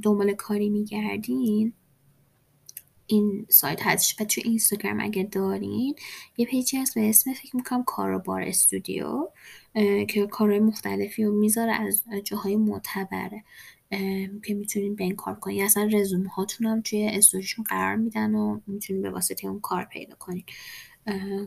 [0.04, 1.74] دنبال کاری میگردین
[3.08, 4.22] این سایت هستش.
[4.22, 5.95] و توی اینستاگرام اگه دارین
[6.38, 9.28] یه پیجی هست به اسم فکر می‌کنم کاروبار استودیو
[10.10, 13.43] که کارهای مختلفی رو می‌ذاره از جاهای معتبره.
[14.43, 18.60] که می‌تونین به این کار کنین اصلا رزومه هاتون هم توی استوریشون قرار میدن و
[18.67, 20.43] می‌تونین به واسطه اون کار پیدا کنین.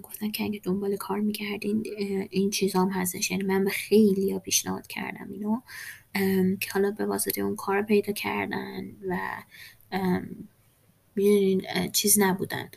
[0.02, 1.84] گفتن که اگه دنبال کار می‌کردین
[2.30, 3.30] این چیزا هم هستش.
[3.30, 5.60] یعنی من به خیلی ها پیشنهاد کردم اینو
[6.56, 9.18] که حالا به واسطه اون کار پیدا کردن و
[11.16, 12.70] می‌دونین چیز نبودن.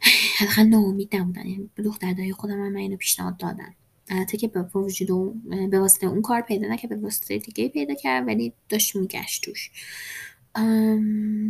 [0.38, 1.46] حداقل ناامید نبودن.
[1.46, 3.74] یعنی به دخترهای خودم هم من اینو پیشنهاد دادن.
[4.08, 8.26] البته که به وجود به واسطه اون کار پیدا نکرد به واسطه دیگه پیدا کرد
[8.26, 9.70] ولی داشت میگشت توش.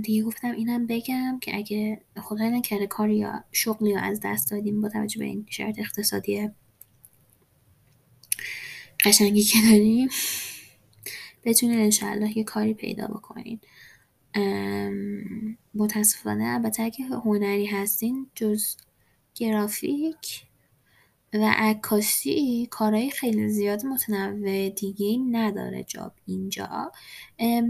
[0.03, 4.81] دیگه گفتم اینم بگم که اگه خدای نکرده کاری یا شغلی یا از دست دادیم
[4.81, 6.51] با توجه به این شرط اقتصادی
[9.05, 10.09] قشنگی که داریم
[11.45, 13.61] بتونین انشاءالله یه کاری پیدا بکنین.
[15.75, 18.77] متاسفانه البته اگه هنری هستین جز
[19.35, 20.47] گرافیک
[21.40, 26.92] و عکاسی کارهای خیلی زیاد متنوع دیگه نداره جاب اینجا.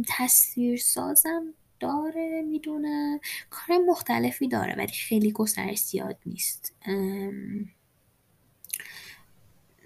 [0.08, 3.20] تصویر سازم داره می‌دونم.
[3.50, 6.74] کار مختلفی داره ولی خیلی گسترش زیاد نیست.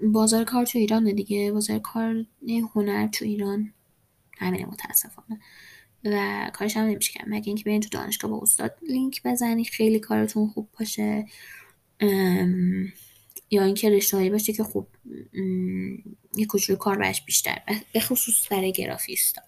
[0.02, 1.52] بازار کار تو ایران دیگه.
[1.52, 2.26] بازار کار
[2.74, 3.72] هنر تو ایران.
[4.38, 5.40] همینه متاسفانه.
[6.04, 7.24] و کارش هم نمیشه کرد.
[7.28, 11.26] مگه اینکه برین تو دانشگاه با استاد لینک بزنی خیلی کارتون خوب باشه.
[13.50, 14.88] یا اینکه رشتههایی باشه که خوب
[16.36, 19.42] یه کوچولو کار برش بیشتر به خصوص برای گرافیستا.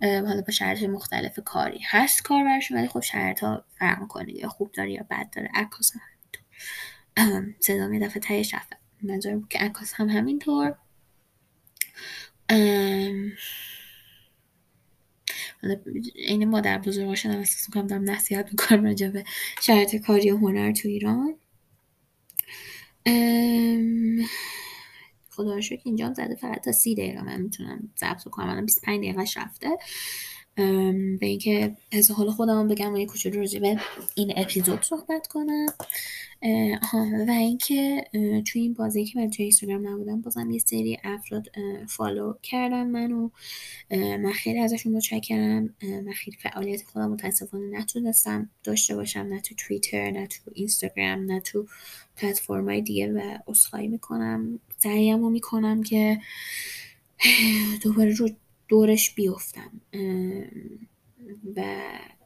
[0.00, 4.48] حالا با شرط مختلف کاری هست کار برش ولی خب شرط ها فرق کنید یا
[4.48, 5.50] خوب داره یا بد داره.
[5.54, 6.00] عکاس هم
[7.16, 7.54] همینطور.
[7.60, 8.72] صدا یه دفعه تهش رفت.
[9.02, 10.74] منظورم که عکاس هم همینطور.
[16.14, 19.24] این مادر بزرگاشون هم احساس می‌کنم دارم نصیحت می‌کنم راجع به
[19.62, 21.34] شرط کاری و هنر تو ایران.
[25.30, 28.48] خدا رو شکر اینجا زده فقط تا سی دقیقه من می‌تونم ضبط کنم.
[28.48, 29.68] الان 25 دقیقه رفته.
[31.20, 33.80] به اینکه از حال خودم بگم و یه کوچولو راجع به
[34.14, 35.66] این اپیزود صحبت کنم.
[37.28, 38.04] و اینکه
[38.46, 41.46] توی این بازی که من توی اینستاگرام نبودم بازم یه سری افراد
[41.88, 43.30] فالو کردم منو.
[43.90, 45.74] من خیلی ازشون متشکرم.
[45.82, 51.40] من خیلی فعالیت خودم متاسفانه نتونستم داشته باشم نه تو توییتر نه تو اینستاگرام نه
[51.40, 51.66] تو
[52.16, 56.20] پلتفرم‌های دیگه و عذرخواهی می‌کنم سعیم رو می‌کنم که
[57.82, 58.28] دوباره رو
[58.70, 59.80] دورش بیفتم.
[61.56, 61.62] و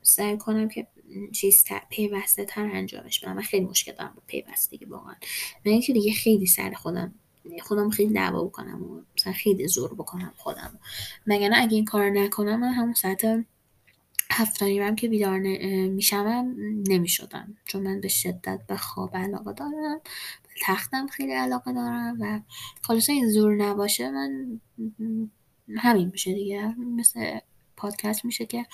[0.02, 0.86] سعی کنم که
[1.32, 5.14] چیز پیوسته تر انجامش بدم من خیلی مشکل دارم با پیوستگی واقعا.
[5.66, 7.14] من اینکه دیگه خیلی سر خودم
[7.62, 10.78] خودم خیلی دعوا بکنم و مثلا خیلی زور بکنم خودم.
[11.26, 13.44] مگر نه اگه این کار نکنم من همون ساعت
[14.30, 15.38] هفتانی که بیدار
[15.88, 16.54] میشم
[16.88, 17.56] نمی‌شدم.
[17.64, 20.00] چون من به شدت به خواب علاقه دارم
[20.42, 22.40] به تختم خیلی علاقه دارم و
[22.82, 24.60] خلاصه این زور نباشه من
[25.76, 26.74] همین میشه دیگه.
[26.78, 27.38] مثل
[27.76, 28.66] پادکست میشه که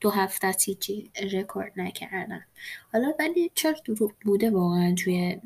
[0.00, 2.44] دو هفته از هیچی رکورد نکردم.
[2.92, 5.40] حالا ولی چرا دروغ بوده واقعا توی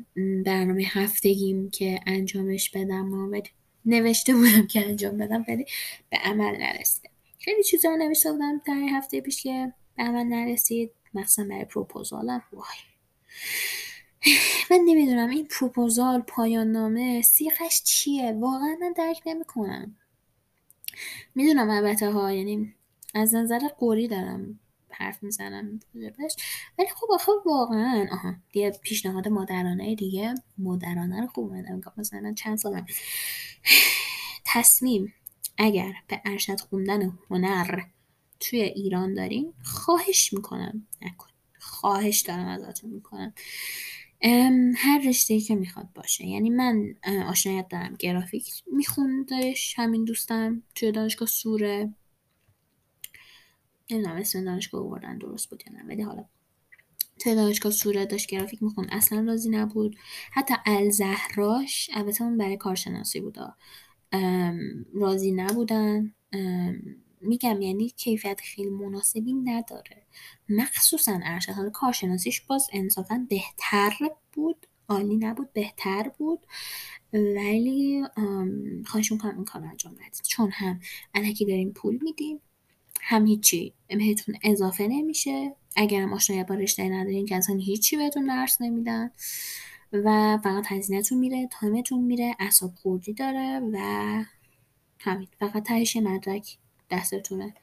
[0.45, 3.41] برنامه هفتگیم که انجامش بدم و
[3.85, 5.65] نوشته بودم که انجام بدم ولی
[6.09, 7.09] به عمل نرسیده.
[7.39, 10.91] خیلی چیزا نوشته بودم در هفته پیش که به عمل نرسید.
[11.13, 12.43] مثلا برای پروپوزالم.
[12.53, 12.65] وای.
[14.71, 19.95] من نمی‌دونم این پروپوزال پایان نامه سیخش چیه؟ واقعا درک نمی‌کنم.
[21.35, 22.73] می‌دونم البته ها یعنی
[23.13, 25.79] از نظر قوری دارم حرف می‌زنم
[26.79, 31.81] ولی خب آخه واقعا آها دیگه پیشنهاد مادرانه دیگه مادرانه رو خوب اومدم.
[31.97, 32.85] مثلا چند سالم.
[34.45, 35.13] تصمیم
[35.57, 37.81] اگر به ارشد خوندن هنر
[38.39, 40.87] توی ایران دارین خواهش می‌کنم.
[41.01, 41.27] نکن.
[41.59, 43.33] خواهش دارم ازتون می‌کنم.
[44.75, 46.25] هر رشته که می‌خواد باشه.
[46.25, 46.95] یعنی من
[47.27, 51.93] آشنایت دارم گرافیک میخوندش همین دوستم توی دانشگاه سوره.
[53.91, 56.25] نمی‌دونم اسم دانشگاه بردن درست بود یا نه ولی حالا
[57.19, 58.87] توی دانشگاه سوره داشت گرافیک می‌خوند.
[58.91, 59.95] اصلا راضی نبود.
[60.31, 63.55] حتی الزهراش البته اون برای کارشناسی بودا.
[64.93, 66.13] راضی نبودن.
[67.23, 70.05] میگم یعنی کیفیت خیلی مناسبی نداره.
[70.49, 73.93] مخصوصا ارشد حالا کارشناسیش باز انصافا بهتر
[74.33, 74.67] بود.
[74.89, 76.45] عالی نبود بهتر بود.
[77.13, 78.03] ولی
[78.85, 80.79] خواهش می‌کنم این کار انجام بدید چون هم
[81.13, 82.39] علکی داریم پول میدیم
[83.01, 85.55] هم هیچی بهتون اضافه نمیشه.
[85.75, 89.11] اگرم آشنایی با رشته ندارین که اصلا هیچی بهتون درس نمیدن.
[89.93, 93.77] و فقط هزینهتون میره تایمتون میره اعصاب خوردی داره و
[94.99, 95.27] همین.
[95.39, 96.57] فقط تهش مدرک
[96.89, 97.53] دستتونه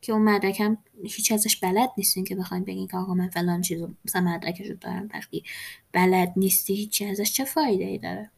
[0.00, 0.62] که اون مدرک
[1.04, 4.74] هیچ ازش بلد نیستین که بخواین بگین که آقا من فلان چیزو مثلا مدرکش رو
[4.74, 5.44] دارم وقتی
[5.92, 8.30] بلد نیستی هیچی ازش چه فایده ای داره؟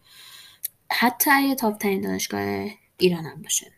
[0.90, 3.72] حتی اگه تاپ ترین دانشگاه ایران هم باشه.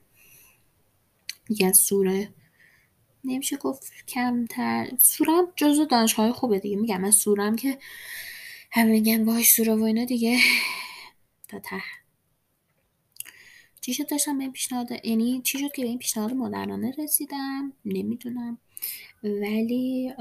[1.48, 2.34] یه سوره
[3.24, 6.76] نمیشه گفت کمتر سورم جزو دانشگاه خوبه دیگه.
[6.76, 7.78] میگم من سورم که
[8.72, 10.38] همه میگن وای سوره و اینا دیگه.
[11.48, 11.82] تا ته.
[13.80, 17.72] چی شد داشتم به این پیشنهاد؟ یعنی چی شد که به این پیشنهاد مدرنانه رسیدم؟
[17.84, 18.58] نمی‌دونم.
[19.22, 20.12] ولی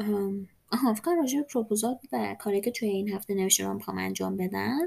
[0.72, 4.38] آها فکر راجع به پروپوزال و کاری که توی این هفته نوشته رو می‌خوام انجام
[4.38, 4.80] بدم.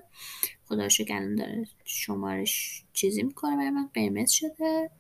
[0.64, 4.90] خدا شکر داره شمارش چیزی می‌کنه برای من قرمز شده.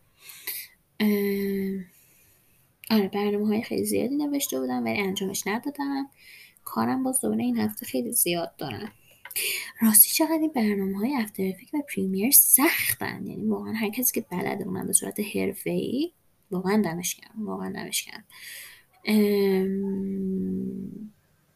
[2.90, 6.10] آره برنامه های خیلی زیادی نوشته بودم ولی انجامش ندادم.
[6.64, 8.92] کارم باز دوباره این هفته خیلی زیاد دارم.
[9.80, 13.26] راستی چقدر این برنامه های افتر و پریمیر سختن.
[13.26, 16.12] یعنی واقعا هر کسی که بلده اونم به صورت حرفه ای
[16.50, 18.24] واقعا دمش گرم واقعا دمش گرم.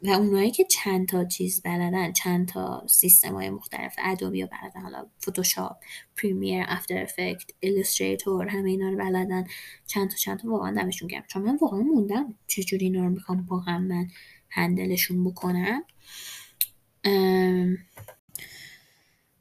[0.02, 4.80] و اونایی که چند تا چیز بلدن چند تا سیستم های مختلف Adobe رو بلدن
[4.80, 5.76] حالا Photoshop
[6.16, 9.44] Premiere After Effects Illustrator همه اینا رو بلدن.
[9.86, 11.24] چند تا چند تا واقعا دمشون گرم.
[11.28, 14.08] چون من واقعا موندم چجوری اینا رو می‌خوام با هم من
[14.50, 15.84] handle شون بکنم.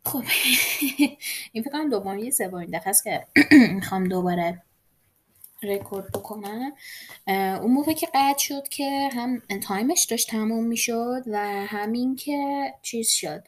[0.03, 0.23] خب.
[1.51, 3.27] این فکر کنم دوباره سومین دفعه است که
[3.75, 4.61] می‌خوام دوباره
[5.63, 6.71] رکورد بکنم.
[7.27, 12.73] اون موقع که قطع شد که هم time ش داشت تموم می‌شد و همین که
[12.81, 13.43] چیز شد.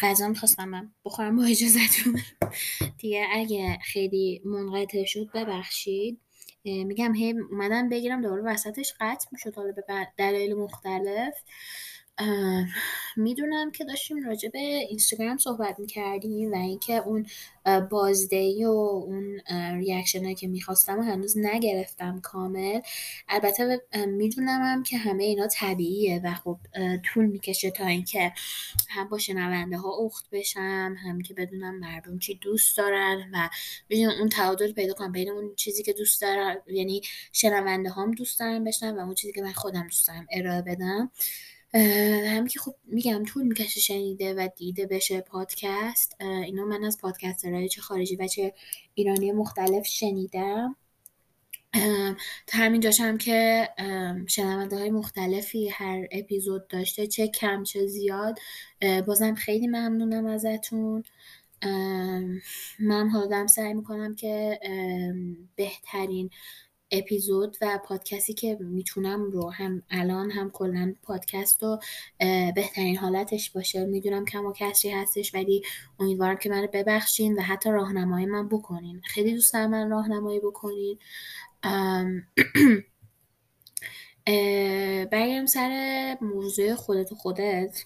[0.00, 2.20] غذا می‌خواستم من بخورم با اجازتون
[2.98, 6.20] دیگه اگه خیلی منقطع شد ببخشید.
[6.64, 9.84] میگم هی اومدم بگیرم دوباره وسطش قطع می‌شد حالا به
[10.18, 11.34] دلایل مختلف.
[13.16, 17.26] می‌دونم که داشتیم راجع به اینستاگرام صحبت می‌کردیم و اینکه اون
[17.90, 19.40] بازدهی و اون
[19.78, 22.80] reaction که می‌خواستم و هنوز نگرفتم کامل.
[23.28, 26.58] البته می‌دونم که همه اینا طبیعیه و خب
[27.04, 28.32] طول می‌کشه تا اینکه
[28.88, 33.48] هم با شنونده ها اخت بشم هم که بدونم مردم چی دوست دارن و
[33.90, 37.00] ببینم اون تعادل پیدا کنم بین اون چیزی که دوست دارم یعنی
[37.32, 41.10] شنونده هام دوست دارن بشنون و اون چیزی که من خودم دوست دارم ارائه بدم.
[41.74, 47.55] همین که خب میگم طول می‌کشه شنیده و دیده بشه پادکست اینا من از podcaster
[47.55, 48.54] های چه خارجی و چه
[48.94, 50.76] ایرانی مختلف شنیدم.
[52.46, 53.68] تا همین جاشم که
[54.26, 58.38] شنونده های مختلفی هر اپیزود داشته چه کم چه زیاد
[59.06, 61.02] بازم خیلی ممنونم ازتون.
[62.78, 64.60] من حالا سعی می‌کنم که
[65.56, 66.30] بهترین
[66.90, 71.78] اپیزود و پادکستی که می‌تونم رو هم الان هم کلا پادکست رو
[72.54, 73.84] بهترین حالتش باشه.
[73.84, 75.62] می‌دونم کم و کسری هستش ولی
[75.98, 79.00] امیدوارم که منو ببخشین و حتی راهنمایی من بکنین.
[79.04, 80.98] خیلی دوست دارم من راهنمایی بکنین.
[85.12, 87.84] برگردم سر موضوع خودت و خودت.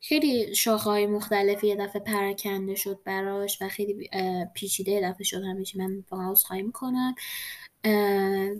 [0.00, 4.10] خیلی شاخه های مختلفی یه دفعه پراکنده شد براش و خیلی
[4.54, 5.78] پیچیده یه دفعه شد چی.
[5.78, 7.14] من واقعا خواهی می‌کنم.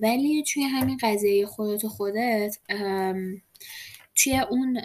[0.02, 2.58] ولی توی همین قضیه خودت و خودت
[4.14, 4.80] توی اون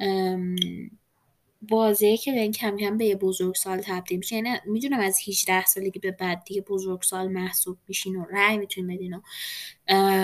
[1.62, 6.00] بازه که این کم کم به یه بزرگسال تبدیل میشه یعنی می‌دونم از 18 سالگی
[6.00, 9.22] به بعد دیگه بزرگسال محسوب میشین و رأی می‌تونین بدین و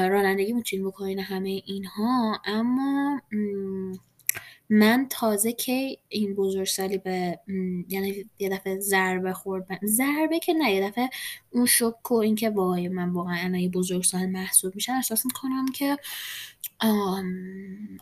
[0.10, 3.22] رانندگی می‌تونین بکنین همه اینها اما
[4.70, 7.40] من تازه که این بزرگسالی به
[7.90, 11.10] یعنی یه دفعه ضربه خورد ضربه که نه یه دفعه
[11.52, 15.98] اون شک و اینکه وای من واقعا الان بزرگسال محسوب میشن احساس می‌کنم که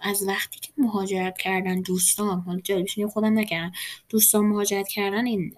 [0.01, 3.71] از وقتی که مهاجرت کردن دوستان حالا جالبش خودم نکردم
[4.09, 5.55] دوستان مهاجرت کردن این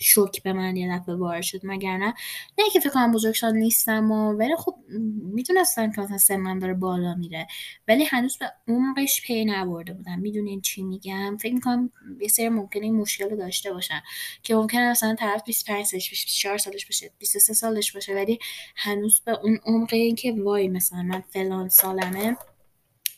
[0.00, 2.14] شوک به من یه دفعه وارد شد مگر نه
[2.58, 4.76] نه که فکر کنم بزرگسال نیستم و ولی خب
[5.22, 7.46] می‌دونستم که مثلا سنم داره بالا میره
[7.88, 10.18] ولی هنوز به عمقش پی نبرده بودم.
[10.18, 14.02] می‌دونین چی میگم؟ فکر می‌کنم یه سری ممکنه این مشکل رو داشته باشن
[14.42, 18.38] که ممکنه مثلا طرف 25 سالش باشه 24 سالش باشه 23 سالش باشه ولی
[18.76, 22.36] هنوز به اون عمق این که وای مثلا من فلان سالمه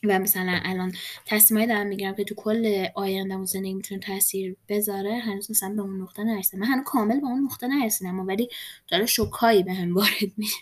[0.03, 0.93] و مثلا الان
[1.25, 5.81] تصمیمایی دارم می‌گیرم که تو کل آینده و زندگی می‌تونه تاثیر بذاره هنوز مثلا به
[5.81, 6.59] اون نقطه نرسیدم.
[6.59, 8.49] من هنوز کامل به اون نقطه نرسیدم ولی
[8.87, 10.57] داره شکایی به هم وارد میشه.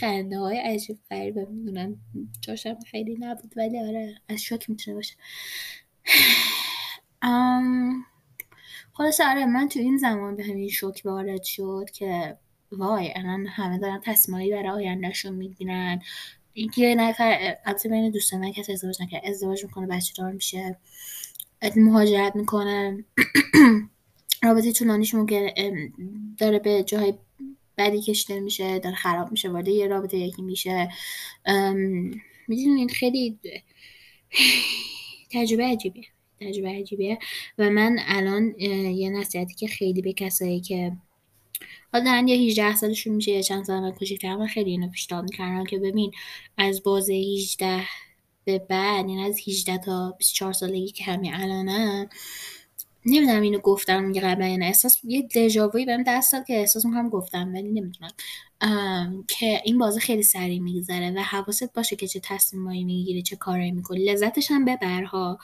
[0.00, 1.96] خنده های عجیب غریبه می‌دونم.
[2.40, 5.14] جاشم خیلی نبود ولی آره از شوک می‌تونه باشه.
[8.92, 12.36] خلاص آره من تو این زمان به همین شوک وارد شد که
[12.72, 16.02] وای الان همه دارن تصمیمایی برای آیندهشون می‌گیرن.
[16.54, 19.24] یه نفر البته بین دوست من کسی ازدواج نکرد.
[19.24, 20.78] ازدواج می‌کنه بچه دار میشه
[21.76, 23.04] مهاجرت می‌کنه.
[24.42, 25.48] رابطه طولانیش ممکن
[26.38, 27.14] داره به جاهای
[27.78, 30.88] بدی کشیده میشه داره خراب میشه وارد یه رابطه یکی میشه.
[32.48, 33.38] می‌دونید خیلی
[35.32, 36.04] تجربه عجیبیه.
[36.40, 37.18] تجربه عجیبیه.
[37.58, 40.92] و من الان یه نصیحتی که خیلی به کسایی که
[41.92, 45.64] حالا دارن یه 18 سالشون میشه یه چند سال کوچیک‌تر من خیلی اینو پیشنهاد می‌کردم
[45.64, 46.12] که ببین
[46.58, 47.82] از بازه 18
[48.44, 52.08] به بعد یعنی از 18 تا 24 سالگی که همین الانم
[53.06, 57.08] نمی‌دونم اینو گفتم میگه قبلا یعنی احساس یه دژاووی بهم دست داد که احساس هم
[57.08, 58.10] گفتم ولی نمی‌دونم.
[59.28, 63.72] که این بازه خیلی سریع میگذره و حواست باشه که چه تصمیمایی می‌گیری چه کارایی
[63.72, 65.38] می‌کنی لذتش هم ببرها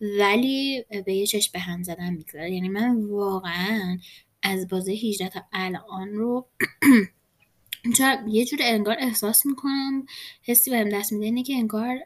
[0.00, 2.50] ولی به یه چشم به هم زدن میگذره.
[2.52, 3.98] یعنی من واقعا
[4.42, 6.46] از بازه 18 تا الان رو
[8.28, 10.06] یه جور انگار احساس می‌کنم
[10.42, 11.98] حسی بهم دست میده اینه که انگار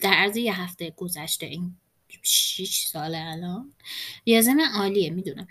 [0.00, 1.76] در عرض یه هفته گذشته این
[2.22, 3.72] 6 ساله الان.
[4.26, 5.46] ریاضی من عالیه می‌دونم.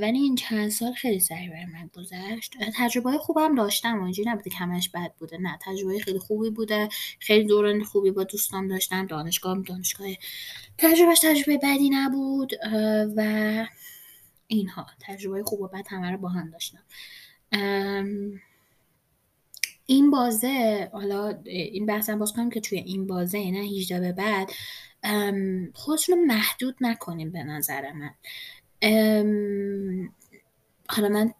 [0.00, 2.54] ولی این چند سال خیلی سریع بر من گذشت.
[2.76, 5.38] تجربه خوبم داشتم اینجوری نبوده کمش بد بوده.
[5.38, 6.88] نه تجربه خیلی خوبی بوده.
[7.18, 10.08] خیلی دوران خوبی با دوستان داشتم دانشگاه دانشگاه
[10.78, 12.52] تجربهش تجربه بدی نبود
[13.16, 13.66] و
[14.50, 14.86] اینها.
[15.00, 16.82] تجربه خوب و بد همه رو با هم داشتم.
[19.86, 24.50] این بازه حالا این بحثم باز کنیم که توی این بازه نه 18 به بعد
[25.74, 28.10] خودتون رو محدود نکنیم به نظر من.
[30.88, 31.34] حالا من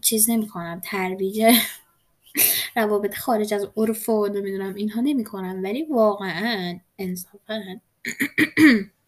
[0.00, 1.42] چیز نمی کنم ترویج
[2.76, 7.62] روابط خارج از عرف و نمی‌دونم اینها نمی کنم ولی واقعا انصافا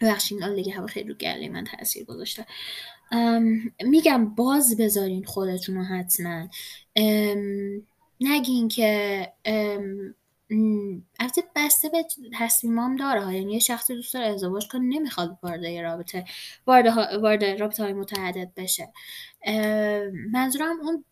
[0.00, 2.46] بخشین حالا دیگه هوا خیلی رو گله من تاثیر گذاشته.
[3.84, 6.48] میگم باز بذارین خودتون رو حتما.
[8.20, 9.32] نگین که
[11.20, 13.34] البته بسته به تصمیمام داره.
[13.34, 16.24] یعنی یه شخصی دوست داره ازدواج کنه نمی‌خواد وارد رابطه
[16.66, 18.92] وارد رابطه های متعدد بشه.
[20.32, 21.04] منظورم اون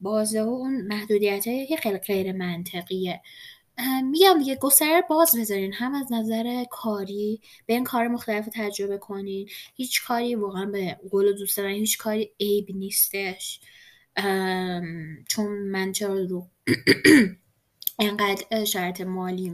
[0.00, 3.20] بازه و اون محدودیت که خیلی غیر منطقیه.
[4.04, 5.72] میگم دیگه گستره باز بذارین.
[5.72, 9.48] هم از نظر کاری به این کار مختلف تجربه کنین.
[9.74, 13.60] هیچ کاری واقعا به قول دوست دارن هیچ کاری عیب نیستش.
[15.28, 16.46] چون من چرا رو
[17.98, 19.52] انقدر شرط مالی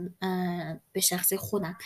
[0.93, 1.77] به شخص خودم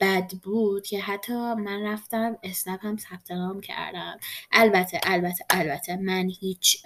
[0.00, 4.18] بد بود که حتی من رفتم اسنپ هم ثبت نام کردم.
[4.52, 6.82] البته البته البته من هیچ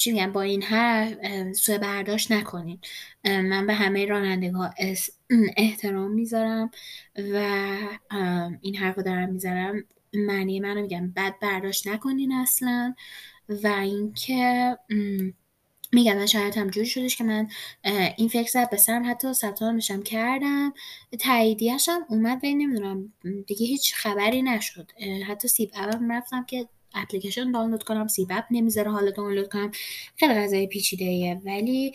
[0.00, 1.14] چی میگم با این حرف
[1.52, 2.78] سوء برداشت نکنین.
[3.24, 4.74] من به همه رانندگاه
[5.56, 6.70] احترام می‌ذارم
[7.16, 7.66] و
[8.60, 9.84] این حرف رو دارم می‌ذارم.
[10.14, 12.94] معنی منو میگم بد برداشت نکنین اصلا
[13.48, 14.76] و اینکه
[15.92, 17.48] میگم من شاید هم جوری شدش که من
[18.16, 20.72] این فکر زد به سرم حتی ثبت نامشم کردم.
[21.20, 24.90] تاییدیه‌ش هم اومد ولی نمی‌دونم دیگه هیچ خبری نشد.
[25.26, 29.70] حتی سیب اول رفتم که اپلیکیشن دانلود کنم سیب اپ نمی‌ذاره حالا دانلود کنم.
[30.16, 31.92] خیلی غذای پیچیده ولی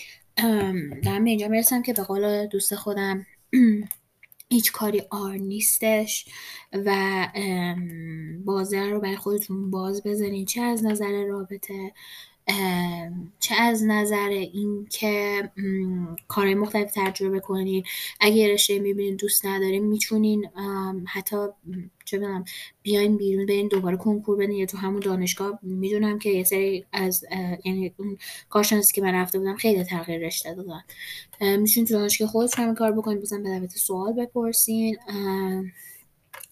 [1.03, 3.25] دارم به اینجا می‌رسم که به قول دوست خودم
[4.49, 6.25] هیچ کاری آر نیستش
[6.73, 7.27] و
[8.45, 10.45] بازه رو برای خودتون باز بزنین.
[10.45, 11.93] چه از نظر رابطه
[13.39, 15.51] چه از نظر اینکه
[16.27, 17.83] کارهای مختلف تجربه کنین
[18.19, 20.49] اگه رشته می‌بینین دوست ندارین می‌تونین
[21.07, 21.35] حتی
[22.05, 22.45] چه بدونم
[22.81, 24.55] بیاین بیرون برین دوباره کنکور بدین.
[24.55, 27.25] یا تو همون دانشگاه می‌دونم که یه سری از
[27.65, 28.17] یعنی اون
[28.49, 30.81] کارشناسی که من رفته بودم خیلی تغییر رشته دادن.
[31.57, 34.97] می‌تونین تو دانشگاه خودتون همین کار بکنین بزن به سوال بپرسین.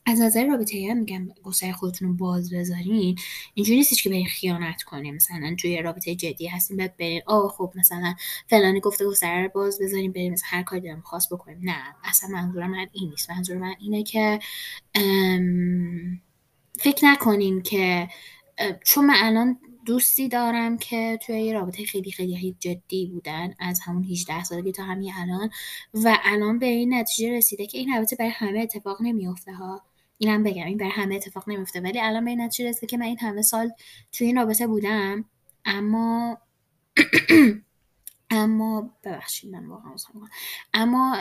[0.06, 3.16] از نظر رابطه هم میگم گستر خودتون رو باز بذارین
[3.54, 7.74] اینجوری نیستش که برین خیانت کنیم مثلا توی رابطه جدی هستیم بعد برین آه خب
[7.76, 8.16] مثلا
[8.48, 12.30] فلانی گفته گستره رو باز بذاریم بریم مثلا هر کاری دارم خواست بکنیم نه اصلا
[12.30, 13.30] منظور من این نیست.
[13.30, 14.40] منظور من اینه که
[16.80, 18.08] فکر نکنین که
[18.86, 24.04] چون من الان دوستی دارم که توی یه رابطه خیلی خیلی جدی بودن از همون
[24.04, 25.50] 18 سالگی تا همین الان
[25.94, 29.82] و الان به این نتیجه رسیده که این رابطه برای همه اتفاق نمیافته ها.
[30.24, 31.82] اینم بگم این بر همه اتفاق نمیفته.
[31.82, 33.72] ولی الان به این نتیجه که من این همه سال
[34.12, 35.26] توی این رابطه بودم.
[35.66, 36.38] اما
[38.30, 39.96] اما ببخشید من واقعا
[40.74, 41.18] اما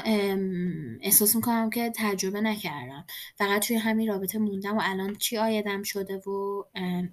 [1.01, 3.07] احساس می‌کنم که تجربه نکردم.
[3.37, 6.65] فقط توی همین رابطه موندم و الان چی آیدم شده و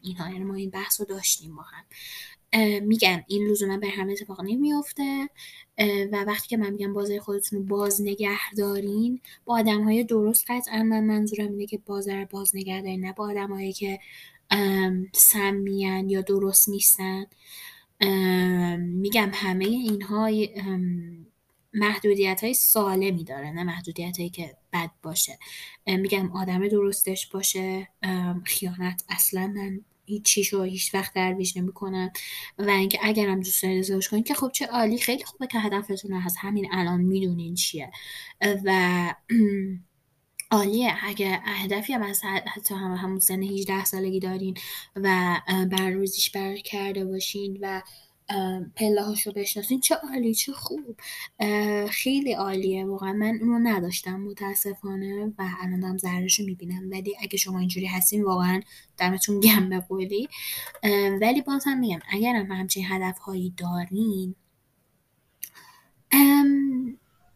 [0.01, 0.29] اینها.
[0.29, 1.85] یعنی ما این بحث رو داشتیم با هم.
[2.81, 5.29] میگم این لزوما به همه اتفاق نمیافته
[6.11, 10.45] و وقتی که من میگم بازار خودتون رو باز نگه دارین با آدم های درست
[10.47, 13.99] قطعا من منظورم اینه که بازار باز نگه دارین نه با آدم هایی که
[15.13, 17.25] سمیان یا درست نیستن.
[18.77, 20.29] میگم همه اینها
[21.73, 25.39] محدودیت های سالمی داره نه محدودیت هایی که بد باشه.
[25.87, 27.87] میگم آدم درستش باشه.
[28.43, 32.11] خیانت اصلا من هیچ رو هیچ وقت درویش نمی‌کنن
[32.57, 36.13] و اینکه اگرم دوست دارید ازدواج کنید که خب چه عالی خیلی خوبه که هدفتون
[36.13, 37.91] هست همین الان می‌دونین چیه.
[38.65, 39.13] و
[40.51, 44.57] عالیه اگه هدفی هم از حتی هم همون سن 18 سالگی دارین
[44.95, 45.37] و
[45.71, 47.81] بر روزیش بر کرده باشین و
[48.75, 50.99] پله هاشو بشناسین چه عالی چه خوب.
[51.89, 53.13] خیلی عالیه واقعا.
[53.13, 56.89] من اونو نداشتم متاسفانه و الان دارم ضررش رو می‌بینم.
[56.91, 58.61] ولی اگه شما اینجوری هستین واقعا
[58.97, 60.27] دمتون گم به قولی.
[61.21, 64.35] ولی باز هم میگم اگر هم همچین هدف هایی دارین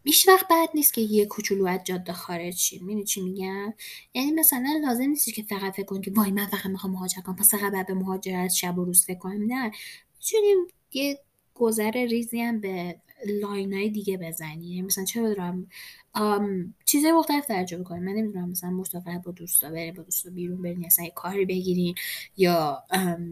[0.06, 3.74] هیچ وقت بد نیست که یه کوچولو از جاده خارج شید می‌دونی چی میگم؟
[4.14, 7.54] یعنی مثلا لازم نیست که فقط فکر کنید وای من فقط می‌خوام مهاجرت کنم پس
[7.54, 9.44] فقط بعد به مهاجرت شب و روز فکر کنم.
[9.46, 9.70] نه.
[10.18, 11.18] می‌تونیم یه
[11.54, 14.66] گذر ریزی هم به لاین های دیگه بزنی.
[14.66, 15.66] یعنی مثلا چه بدونم
[16.84, 20.86] چیزای مختلف تجربه کنیم من نمی‌دونم مثلا مسافرت با دوستا بریم با دوستا بیرون برین
[20.86, 21.94] مثلا یه کاری بگیرین
[22.36, 22.82] یا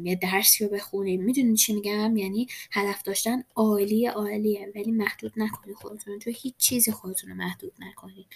[0.04, 1.22] یه درسی رو بخونین.
[1.22, 6.92] می‌دونین چی میگم؟ یعنی هدف داشتن عالیه عالیه ولی محدود نکنید خودتون تو هیچ چیزی
[6.92, 8.26] خودتون رو محدود نکنید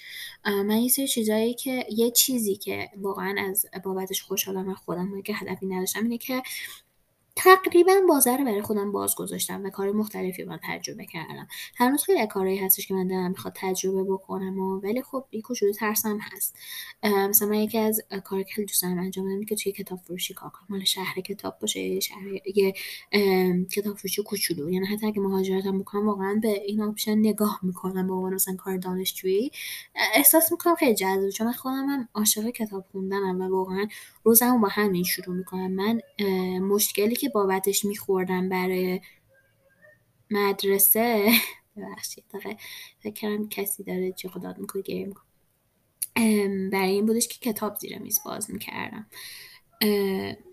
[0.45, 5.35] من یه سری چیزایی که یه چیزی که واقعا از بابتش خوشحالم من خودم که
[5.35, 6.43] هدفی نداشتم اینه که
[7.37, 11.49] تقریبا بازار رو برای خودم باز گذاشتم و کار مختلفی من تجربه کردم.
[11.77, 15.73] هنوز خیلی کارهایی هستش که من دارم می‌خواد تجربه بکنم و ولی خب یه کوچولو
[15.73, 16.57] ترسم هست.
[17.05, 20.35] مثلا من یکی از کار که خیلی دوست دارم انجام بدم که توی کتاب فروشی
[20.35, 20.67] کار کنم.
[20.69, 22.75] مال شهر کتاب باشه یه شهر یه
[23.73, 24.71] کتاب فروشی کوچولو.
[24.71, 28.77] یعنی حتی اگه مهاجرتم بکنم واقعا به این آپشن نگاه می‌کنم به عنوان مثلا کار
[28.77, 29.51] دانشجویی.
[30.15, 33.87] احساس می‌کنم خیلی جذاب چون من خودم هم عاشق کتاب خوندنم و واقعا
[34.25, 35.73] روزمو با همین شروع می‌کنم.
[35.73, 36.01] من
[36.59, 39.01] مشکلی که بابتش میخوردم برای
[40.31, 41.31] مدرسه.
[41.77, 42.57] ببخشید دقیقه
[42.99, 45.25] فکرم کسی داره چی خداد می‌کنه گریه می‌کنه.
[46.73, 49.07] برای این بودش که کتاب زیر میز باز می‌کردم.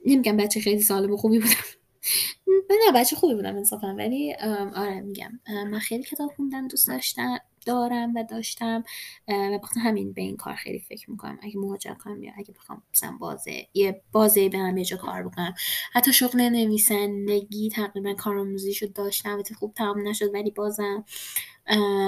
[0.05, 1.53] نمیگم بچه خیلی سالم و خوبی بودم.
[2.85, 4.33] نه بچه خوبی بودم انصافا ولی
[4.75, 5.39] آره میگم.
[5.47, 7.37] من خیلی کتاب خوندن دوست داشتم.
[7.65, 8.83] دارم و داشتم
[9.27, 11.39] و بخاطر همین به این کار خیلی فکر می‌کنم.
[11.41, 15.53] اگه مهاجرت کنم یا اگه بخوام مثلا بازه یه بازه برم یه جا کار بکنم.
[15.93, 19.39] حتی شغل نویسندگی تقریبا کارآموزی شد داشتم.
[19.39, 21.05] و خوب تمام نشد ولی بازم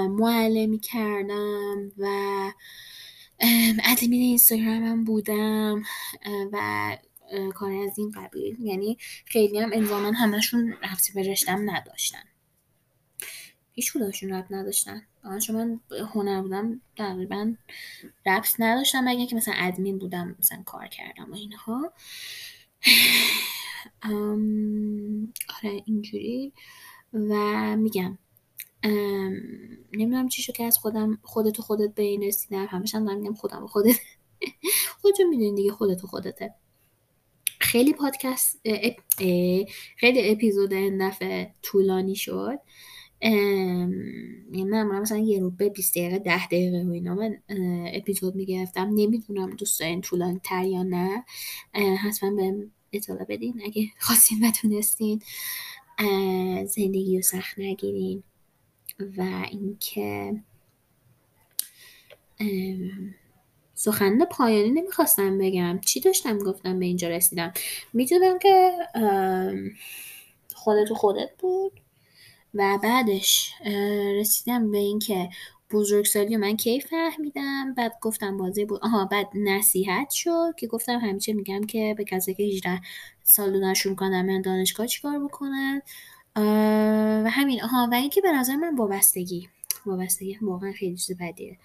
[0.09, 2.07] معلمی کردم و
[3.83, 5.83] ادمین اینستاگرامم بودم
[6.51, 6.97] و
[7.53, 8.57] کار از این قبیل.
[8.59, 12.23] یعنی خیلی هم انزاما همشون رفتی به رشتم نداشتن.
[13.71, 15.07] هیچ کدومشون رب نداشتن.
[15.47, 15.79] چون من
[16.13, 17.53] هنر بودم تقریبا
[18.25, 19.03] ربط نداشتم.
[19.03, 21.93] مگه که مثلا ادمین بودم مثلا کار کردم و اینها.
[25.63, 26.53] آره اینجوری.
[27.13, 27.33] و
[27.77, 28.17] میگم
[29.93, 33.63] نمی‌دونم چی شو که از خودم خودتو خودت به این رسیدم همش هم میگم خودم
[33.63, 33.95] و خودت.
[35.01, 36.53] خودتون می‌دونی دیگه خودتو خودته.
[37.59, 38.61] خیلی پادکست
[39.97, 42.59] خیلی اپیزود این دفعه طولانی شد.
[43.21, 47.15] یعنی من مثلا یه روبه 20 دقیقه 10 دقیقه و اینا.
[47.15, 47.37] من
[47.93, 48.89] اپیزود می‌گرفتم.
[48.95, 51.25] نمی‌دونم دوست دارین طولانی تر یا نه.
[51.97, 53.61] حتما به اطلاع بدین.
[53.65, 55.21] اگه خواستین و تونستین
[56.65, 58.23] زندگی رو سخت نگیرین.
[59.17, 60.33] و اینکه
[63.73, 65.79] سخن پایانی نمی‌خواستم بگم.
[65.85, 67.53] چی داشتم گفتم به اینجا رسیدم؟
[67.93, 68.71] می‌دونم که
[70.53, 71.81] خودت و خودت بود.
[72.55, 73.53] و بعدش
[74.19, 75.29] رسیدم به اینکه
[75.71, 81.33] بزرگسالی من کی فهمیدم بعد گفتم بازی بود آها بعد نصیحت شد که گفتم همیشه
[81.33, 82.81] میگم که به کسی که 18
[83.23, 85.81] سال دونشون کنم من دانشگاه چیکار بکنن؟
[87.25, 89.49] و همین آها و اینکه به نظر من وابستگی
[89.85, 91.57] وابستگی واقعا خیلی چیز بدیه.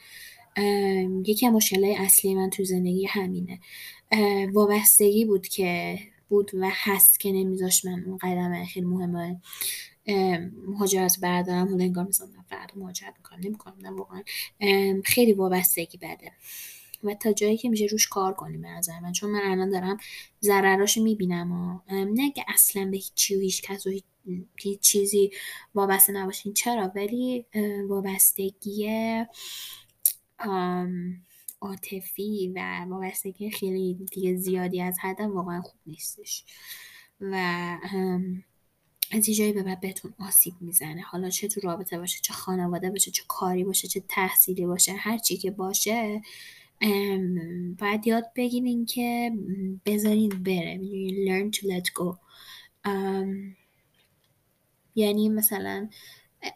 [1.27, 3.59] یکی از مشکلات اصلی من تو زندگی همینه.
[4.53, 9.41] وابستگی بود که بود و هست که نمیذاش من اون قدم خیلی مهمه.
[10.67, 14.23] مهاجرت بردارم حالا انگار مثلا فردا مهاجرت می‌کنم نمی‌کنم نه واقعا.
[15.05, 16.33] خیلی وابستگی بده.
[17.05, 19.97] و تا جایی که میشه روش کار کنیم به نظر من چون من الان دارم
[20.43, 23.91] ضرراش می‌بینم و نه که اصلا به هیچی و هیچ کس و
[24.61, 25.31] هیچ چیزی
[25.75, 27.47] وابسته نباشین چرا؟ ولی
[27.89, 28.89] وابستگی
[31.61, 36.45] عاطفی و وابستگی خیلی دیگه زیادی از حدم واقعا خوب نیستش.
[37.21, 37.77] و
[39.11, 41.01] از یه جایی به بعد بهتون آسیب می‌زنه.
[41.01, 45.19] حالا چه تو رابطه باشه چه خانواده باشه چه کاری باشه چه تحصیلی باشه هر
[45.19, 46.23] چی که باشه
[47.79, 49.33] باید یاد بگیرین که
[49.87, 50.81] بذارین بره.
[51.27, 52.17] learn to let go.
[54.95, 55.89] یعنی مثلا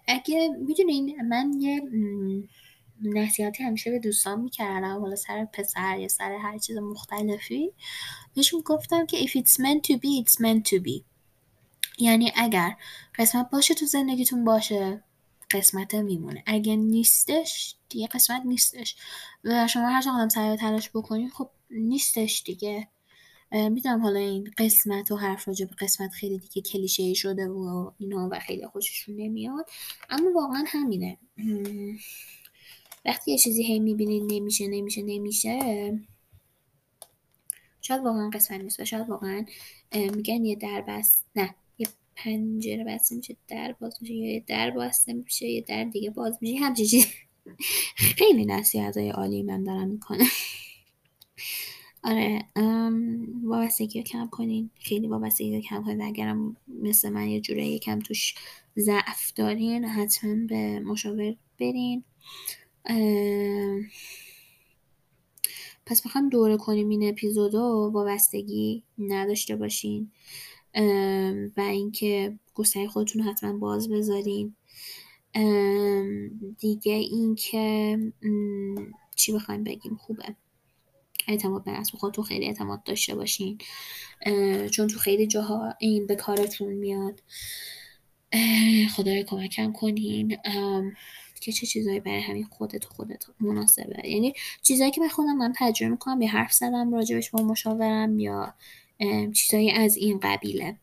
[0.09, 1.83] اگه می‌دونین من یه
[3.03, 7.73] نصیحتی همیشه به دوستان می‌کردم حالا سر پسر یا سر هر چیز مختلفی
[8.35, 11.14] بهشون گفتم که if it's meant to be it's meant to be.
[11.99, 12.77] یعنی اگر
[13.15, 15.05] قسمت باشه تو زندگیتون باشه
[15.51, 16.43] قسمت میمونه.
[16.47, 18.97] اگه نیستش دیگه قسمت نیستش.
[19.45, 22.89] و شما هر چقدر سعی تلاش بکنید خب نیستش دیگه.
[23.53, 28.29] می‌دونم حالا این قسمت و حرف راجع به قسمت خیلی دیگه کلیشه شده و اینا
[28.33, 29.71] و خیلی خوششون نمیاد.
[30.11, 31.19] اما واقعا همینه.
[33.05, 35.59] وقتی یه چیزی هی می‌بینید نمیشه نمیشه نمیشه
[37.81, 39.45] شاید واقعا قسمت نیست و شاید واقعا
[39.93, 41.55] میگن یه در بس نه.
[42.17, 46.65] پنجره بسته میشه در باز میشه یه در بسته میشه یه در دیگه باز میشه
[46.65, 47.07] همچین چیزی
[47.97, 50.27] خیلی نصیحت های عالی من دارم می‌کنم
[52.05, 52.45] آره
[53.45, 54.71] وابستگی رو کم کنین.
[54.75, 56.03] خیلی وابستگی رو کم کنین.
[56.03, 58.35] اگرم مثل من یه جوره یکم توش
[58.79, 62.05] ضعف دارین حتما به مشاور برین.
[65.87, 70.11] پس می‌خوام دوره کنیم این اپیزودو وابستگی نداشته باشین.
[71.57, 74.55] و اینکه گستره خودتون حتما باز بذارین.
[76.59, 77.99] دیگه اینکه
[79.17, 80.37] چی بخوایم بگیم؟ خوبه.
[81.29, 83.59] اعتماد به نفس خودتون خیلی اعتماد داشته باشین.
[84.71, 87.23] چون تو خیلی جاها این به کارتون میاد.
[88.97, 90.37] خدای کمکم کنین.
[91.41, 94.09] که چه چیزایی برای همین خودت خودت مناسبه.
[94.09, 98.55] یعنی چیزایی که به خودم من تجربه می‌کنم یا حرف زدم راجبش با مشاورم یا
[99.33, 100.77] چیزایی از این قبیله.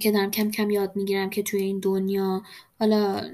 [0.00, 2.42] که دارم کم کم یاد می‌گیرم که توی این دنیا
[2.78, 3.30] حالا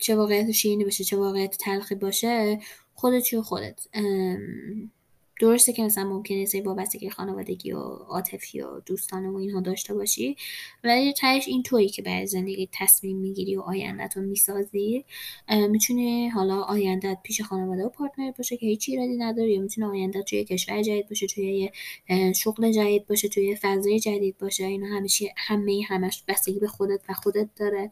[0.00, 2.60] چه واقعیت شیرینی باشه چه واقعیت تلخی باشه
[2.94, 3.80] خودت خودت.
[5.42, 10.36] درسته که مثلا ممکنه سری وابستگی خانوادگی و عاطفی و دوستانه و اینها داشته باشی
[10.84, 15.04] ولی تهش این تویی که برای زندگی تصمیم می‌گیری و آیندت رو می‌سازی
[15.48, 20.24] می‌تونه حالا آیندت پیش خانواده و پارتنر باشه که هیچ ایرادی نداره یا می‌تونه آیندت
[20.24, 21.70] توی کشور جدید باشه توی
[22.36, 24.64] شغل جدید باشه توی فضای جدید باشه.
[24.64, 27.90] اینا همیشه همه همش بستگی به خودت و خودت داره.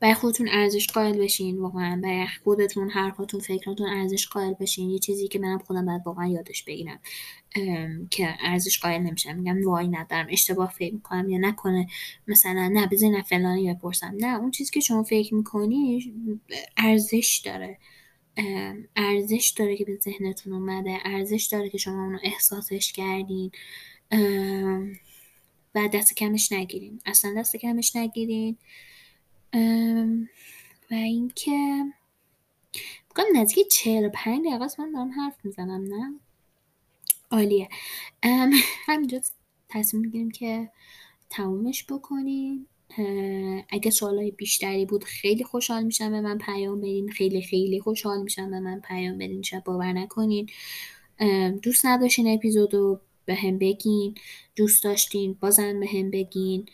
[0.00, 2.00] برای خودتون ارزش قائل بشین واقعا.
[2.02, 4.90] برای خودتون حرفاتون فکراتون ارزش قائل بشین.
[4.90, 7.00] یه چیزی که منم خودم باید واقعا یادش بگیرم
[8.10, 9.36] که ارزش قائل نمیشم.
[9.36, 11.86] میگم وای ندارم اشتباه فکر می‌کنم یا نکنه.
[12.28, 14.14] مثلا نه بزن فلانی بپرسم.
[14.18, 16.12] نه اون چیزی که شما فکر می‌کنی
[16.76, 17.78] ارزش داره.
[18.96, 20.98] ارزش داره که به ذهنتون اومده.
[21.04, 23.50] ارزش داره که شما اونو احساسش کردین.
[25.74, 27.00] و دست کمش نگیرین.
[27.06, 28.56] اصلا دست کمش نگیرین.
[30.90, 31.84] و اینکه
[33.10, 36.14] بکنم نزدیک چهل پنج دقیقه من دارم حرف می‌زنم نه؟
[37.30, 37.68] عالیه.
[38.86, 39.20] همینجا
[39.68, 40.70] تصمیم می‌گیریم که
[41.30, 42.66] تمومش بکنیم.
[43.68, 47.08] اگه سوالای بیشتری بود خیلی خوشحال میشم به من پیام بدین.
[47.08, 49.42] خیلی خیلی خوشحال میشم به من پیام بدین.
[49.42, 50.50] شب باور نکنین.
[51.62, 54.14] دوست نداشتین اپیزودو به هم بگین.
[54.56, 56.66] دوست داشتین بازم به هم بگین.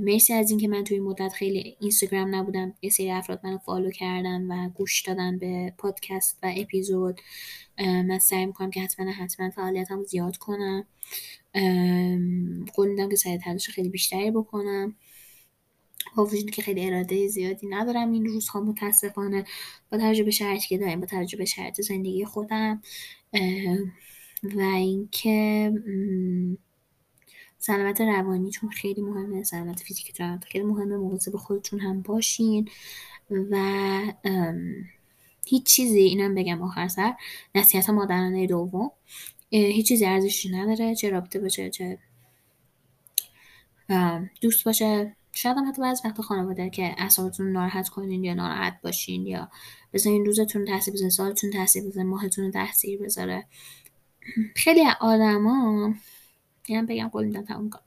[0.00, 4.42] مرسی از اینکه من توی مدت خیلی اینستاگرام نبودم یه سری افراد منو فالو کردن
[4.42, 7.20] و گوش دادن به پادکست و اپیزود.
[7.78, 10.86] من سعی می‌کنم که حتما حتما فعالیتم زیاد کنم.
[12.74, 14.96] قول میدم که سعی تلاش خیلی بیشتری بکنم.
[16.16, 19.44] با وجودی که خیلی اراده زیادی ندارم این روزها متاسفانه.
[19.92, 22.82] با توجه به شرطی که داریم با توجه به شرط زندگی خودم.
[24.42, 25.72] و اینکه
[27.66, 29.42] سلامت روانیتون خیلی مهمه.
[29.42, 30.96] سلامت فیزیکتون خیلی مهمه.
[30.96, 32.68] مواظب خودتون هم باشین.
[33.30, 33.56] و
[35.46, 37.14] هیچ چیزی اینم بگم آخر سر
[37.54, 38.90] نصیحت مادرانه دوم
[39.50, 40.94] هیچ چیزی ارزشی نداره.
[40.94, 41.98] چه رابطه باشه چه
[44.40, 45.16] دوست باشه.
[45.32, 49.50] شاید هم حتی بعض وقت خانواده که اعصابتون ناراحت کنین یا ناراحت باشین یا
[49.92, 53.46] بزنین روزتون تاثیر بزنین سالتون تاثیر بزنین ماهتون تاثیر بذاره.
[54.56, 55.94] خیلی آدما
[56.68, 57.82] یعنی بگم قول میدم تموم کنم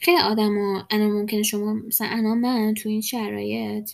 [0.00, 3.90] خیلی آدم و الان ممکنه شما مثلا الان من تو این شرایط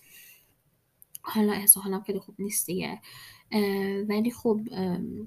[1.23, 3.01] حالا احسا حالم خیلی خوب نیست دیگه.
[4.09, 4.61] ولی خب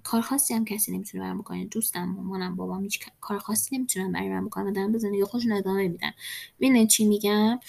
[0.03, 1.65] کار خاصی هم کسی نمی‌تونه برام بکنه.
[1.65, 5.87] دوستم مامانم بابام هیچ کار خاصی نمی‌تونن برای من بکنن و دارن به زندگی خودشون
[6.59, 6.85] میدن.
[6.87, 7.59] چی میگم؟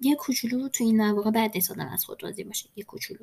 [0.00, 1.56] یه کوچولو تو این مواقع بعد
[1.92, 2.68] از خود راضی باشه.
[2.76, 3.20] یه کوچولو.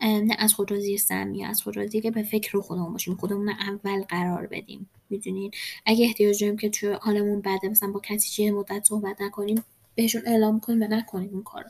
[0.00, 4.02] نه از خود راضی سمی از خود راضی که به فکر خودمون باشیم خودمون اول
[4.02, 5.50] قرار بدیم می‌دونین؟
[5.86, 10.22] اگه احتیاج داریم که تو حالمون بده مثلا با کسی چیه مدت صحبت نکنیم بهشون
[10.26, 11.66] اعلام کنیم و نکنیم اون کارو.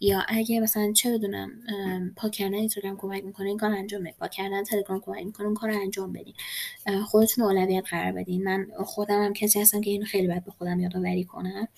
[0.00, 1.50] یا اگه مثلا چه بدونم
[2.16, 5.54] پاک کردن اینستاگرام کمک می‌کنه این کار انجام بدین پاک کردن تلگرام کمک می‌کنه اون
[5.54, 6.34] کار انجام بدین.
[7.06, 8.44] خودتون اولویت قرار بدین.
[8.44, 11.68] من خودم هم کسی هستم که اینو خیلی باید به خودم یادآوری کنم.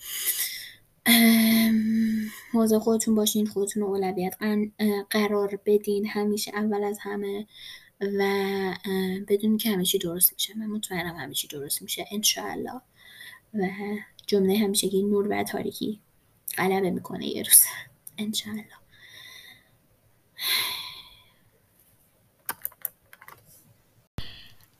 [2.53, 4.35] مواظب خودتون باشین خودتون رو اولویت
[5.09, 6.07] قرار بدین.
[6.07, 7.47] همیشه اول از همه
[8.01, 8.23] و
[9.27, 10.57] بدون که چی درست میشه.
[10.57, 12.05] من مطمئنم چی درست میشه.
[12.11, 12.81] انشاءالله.
[13.53, 13.67] و
[14.27, 15.99] جمله همیشگی نور و تاریکی
[16.57, 17.61] غلبه می‌کنه یه روز.
[18.17, 18.65] انشاءالله.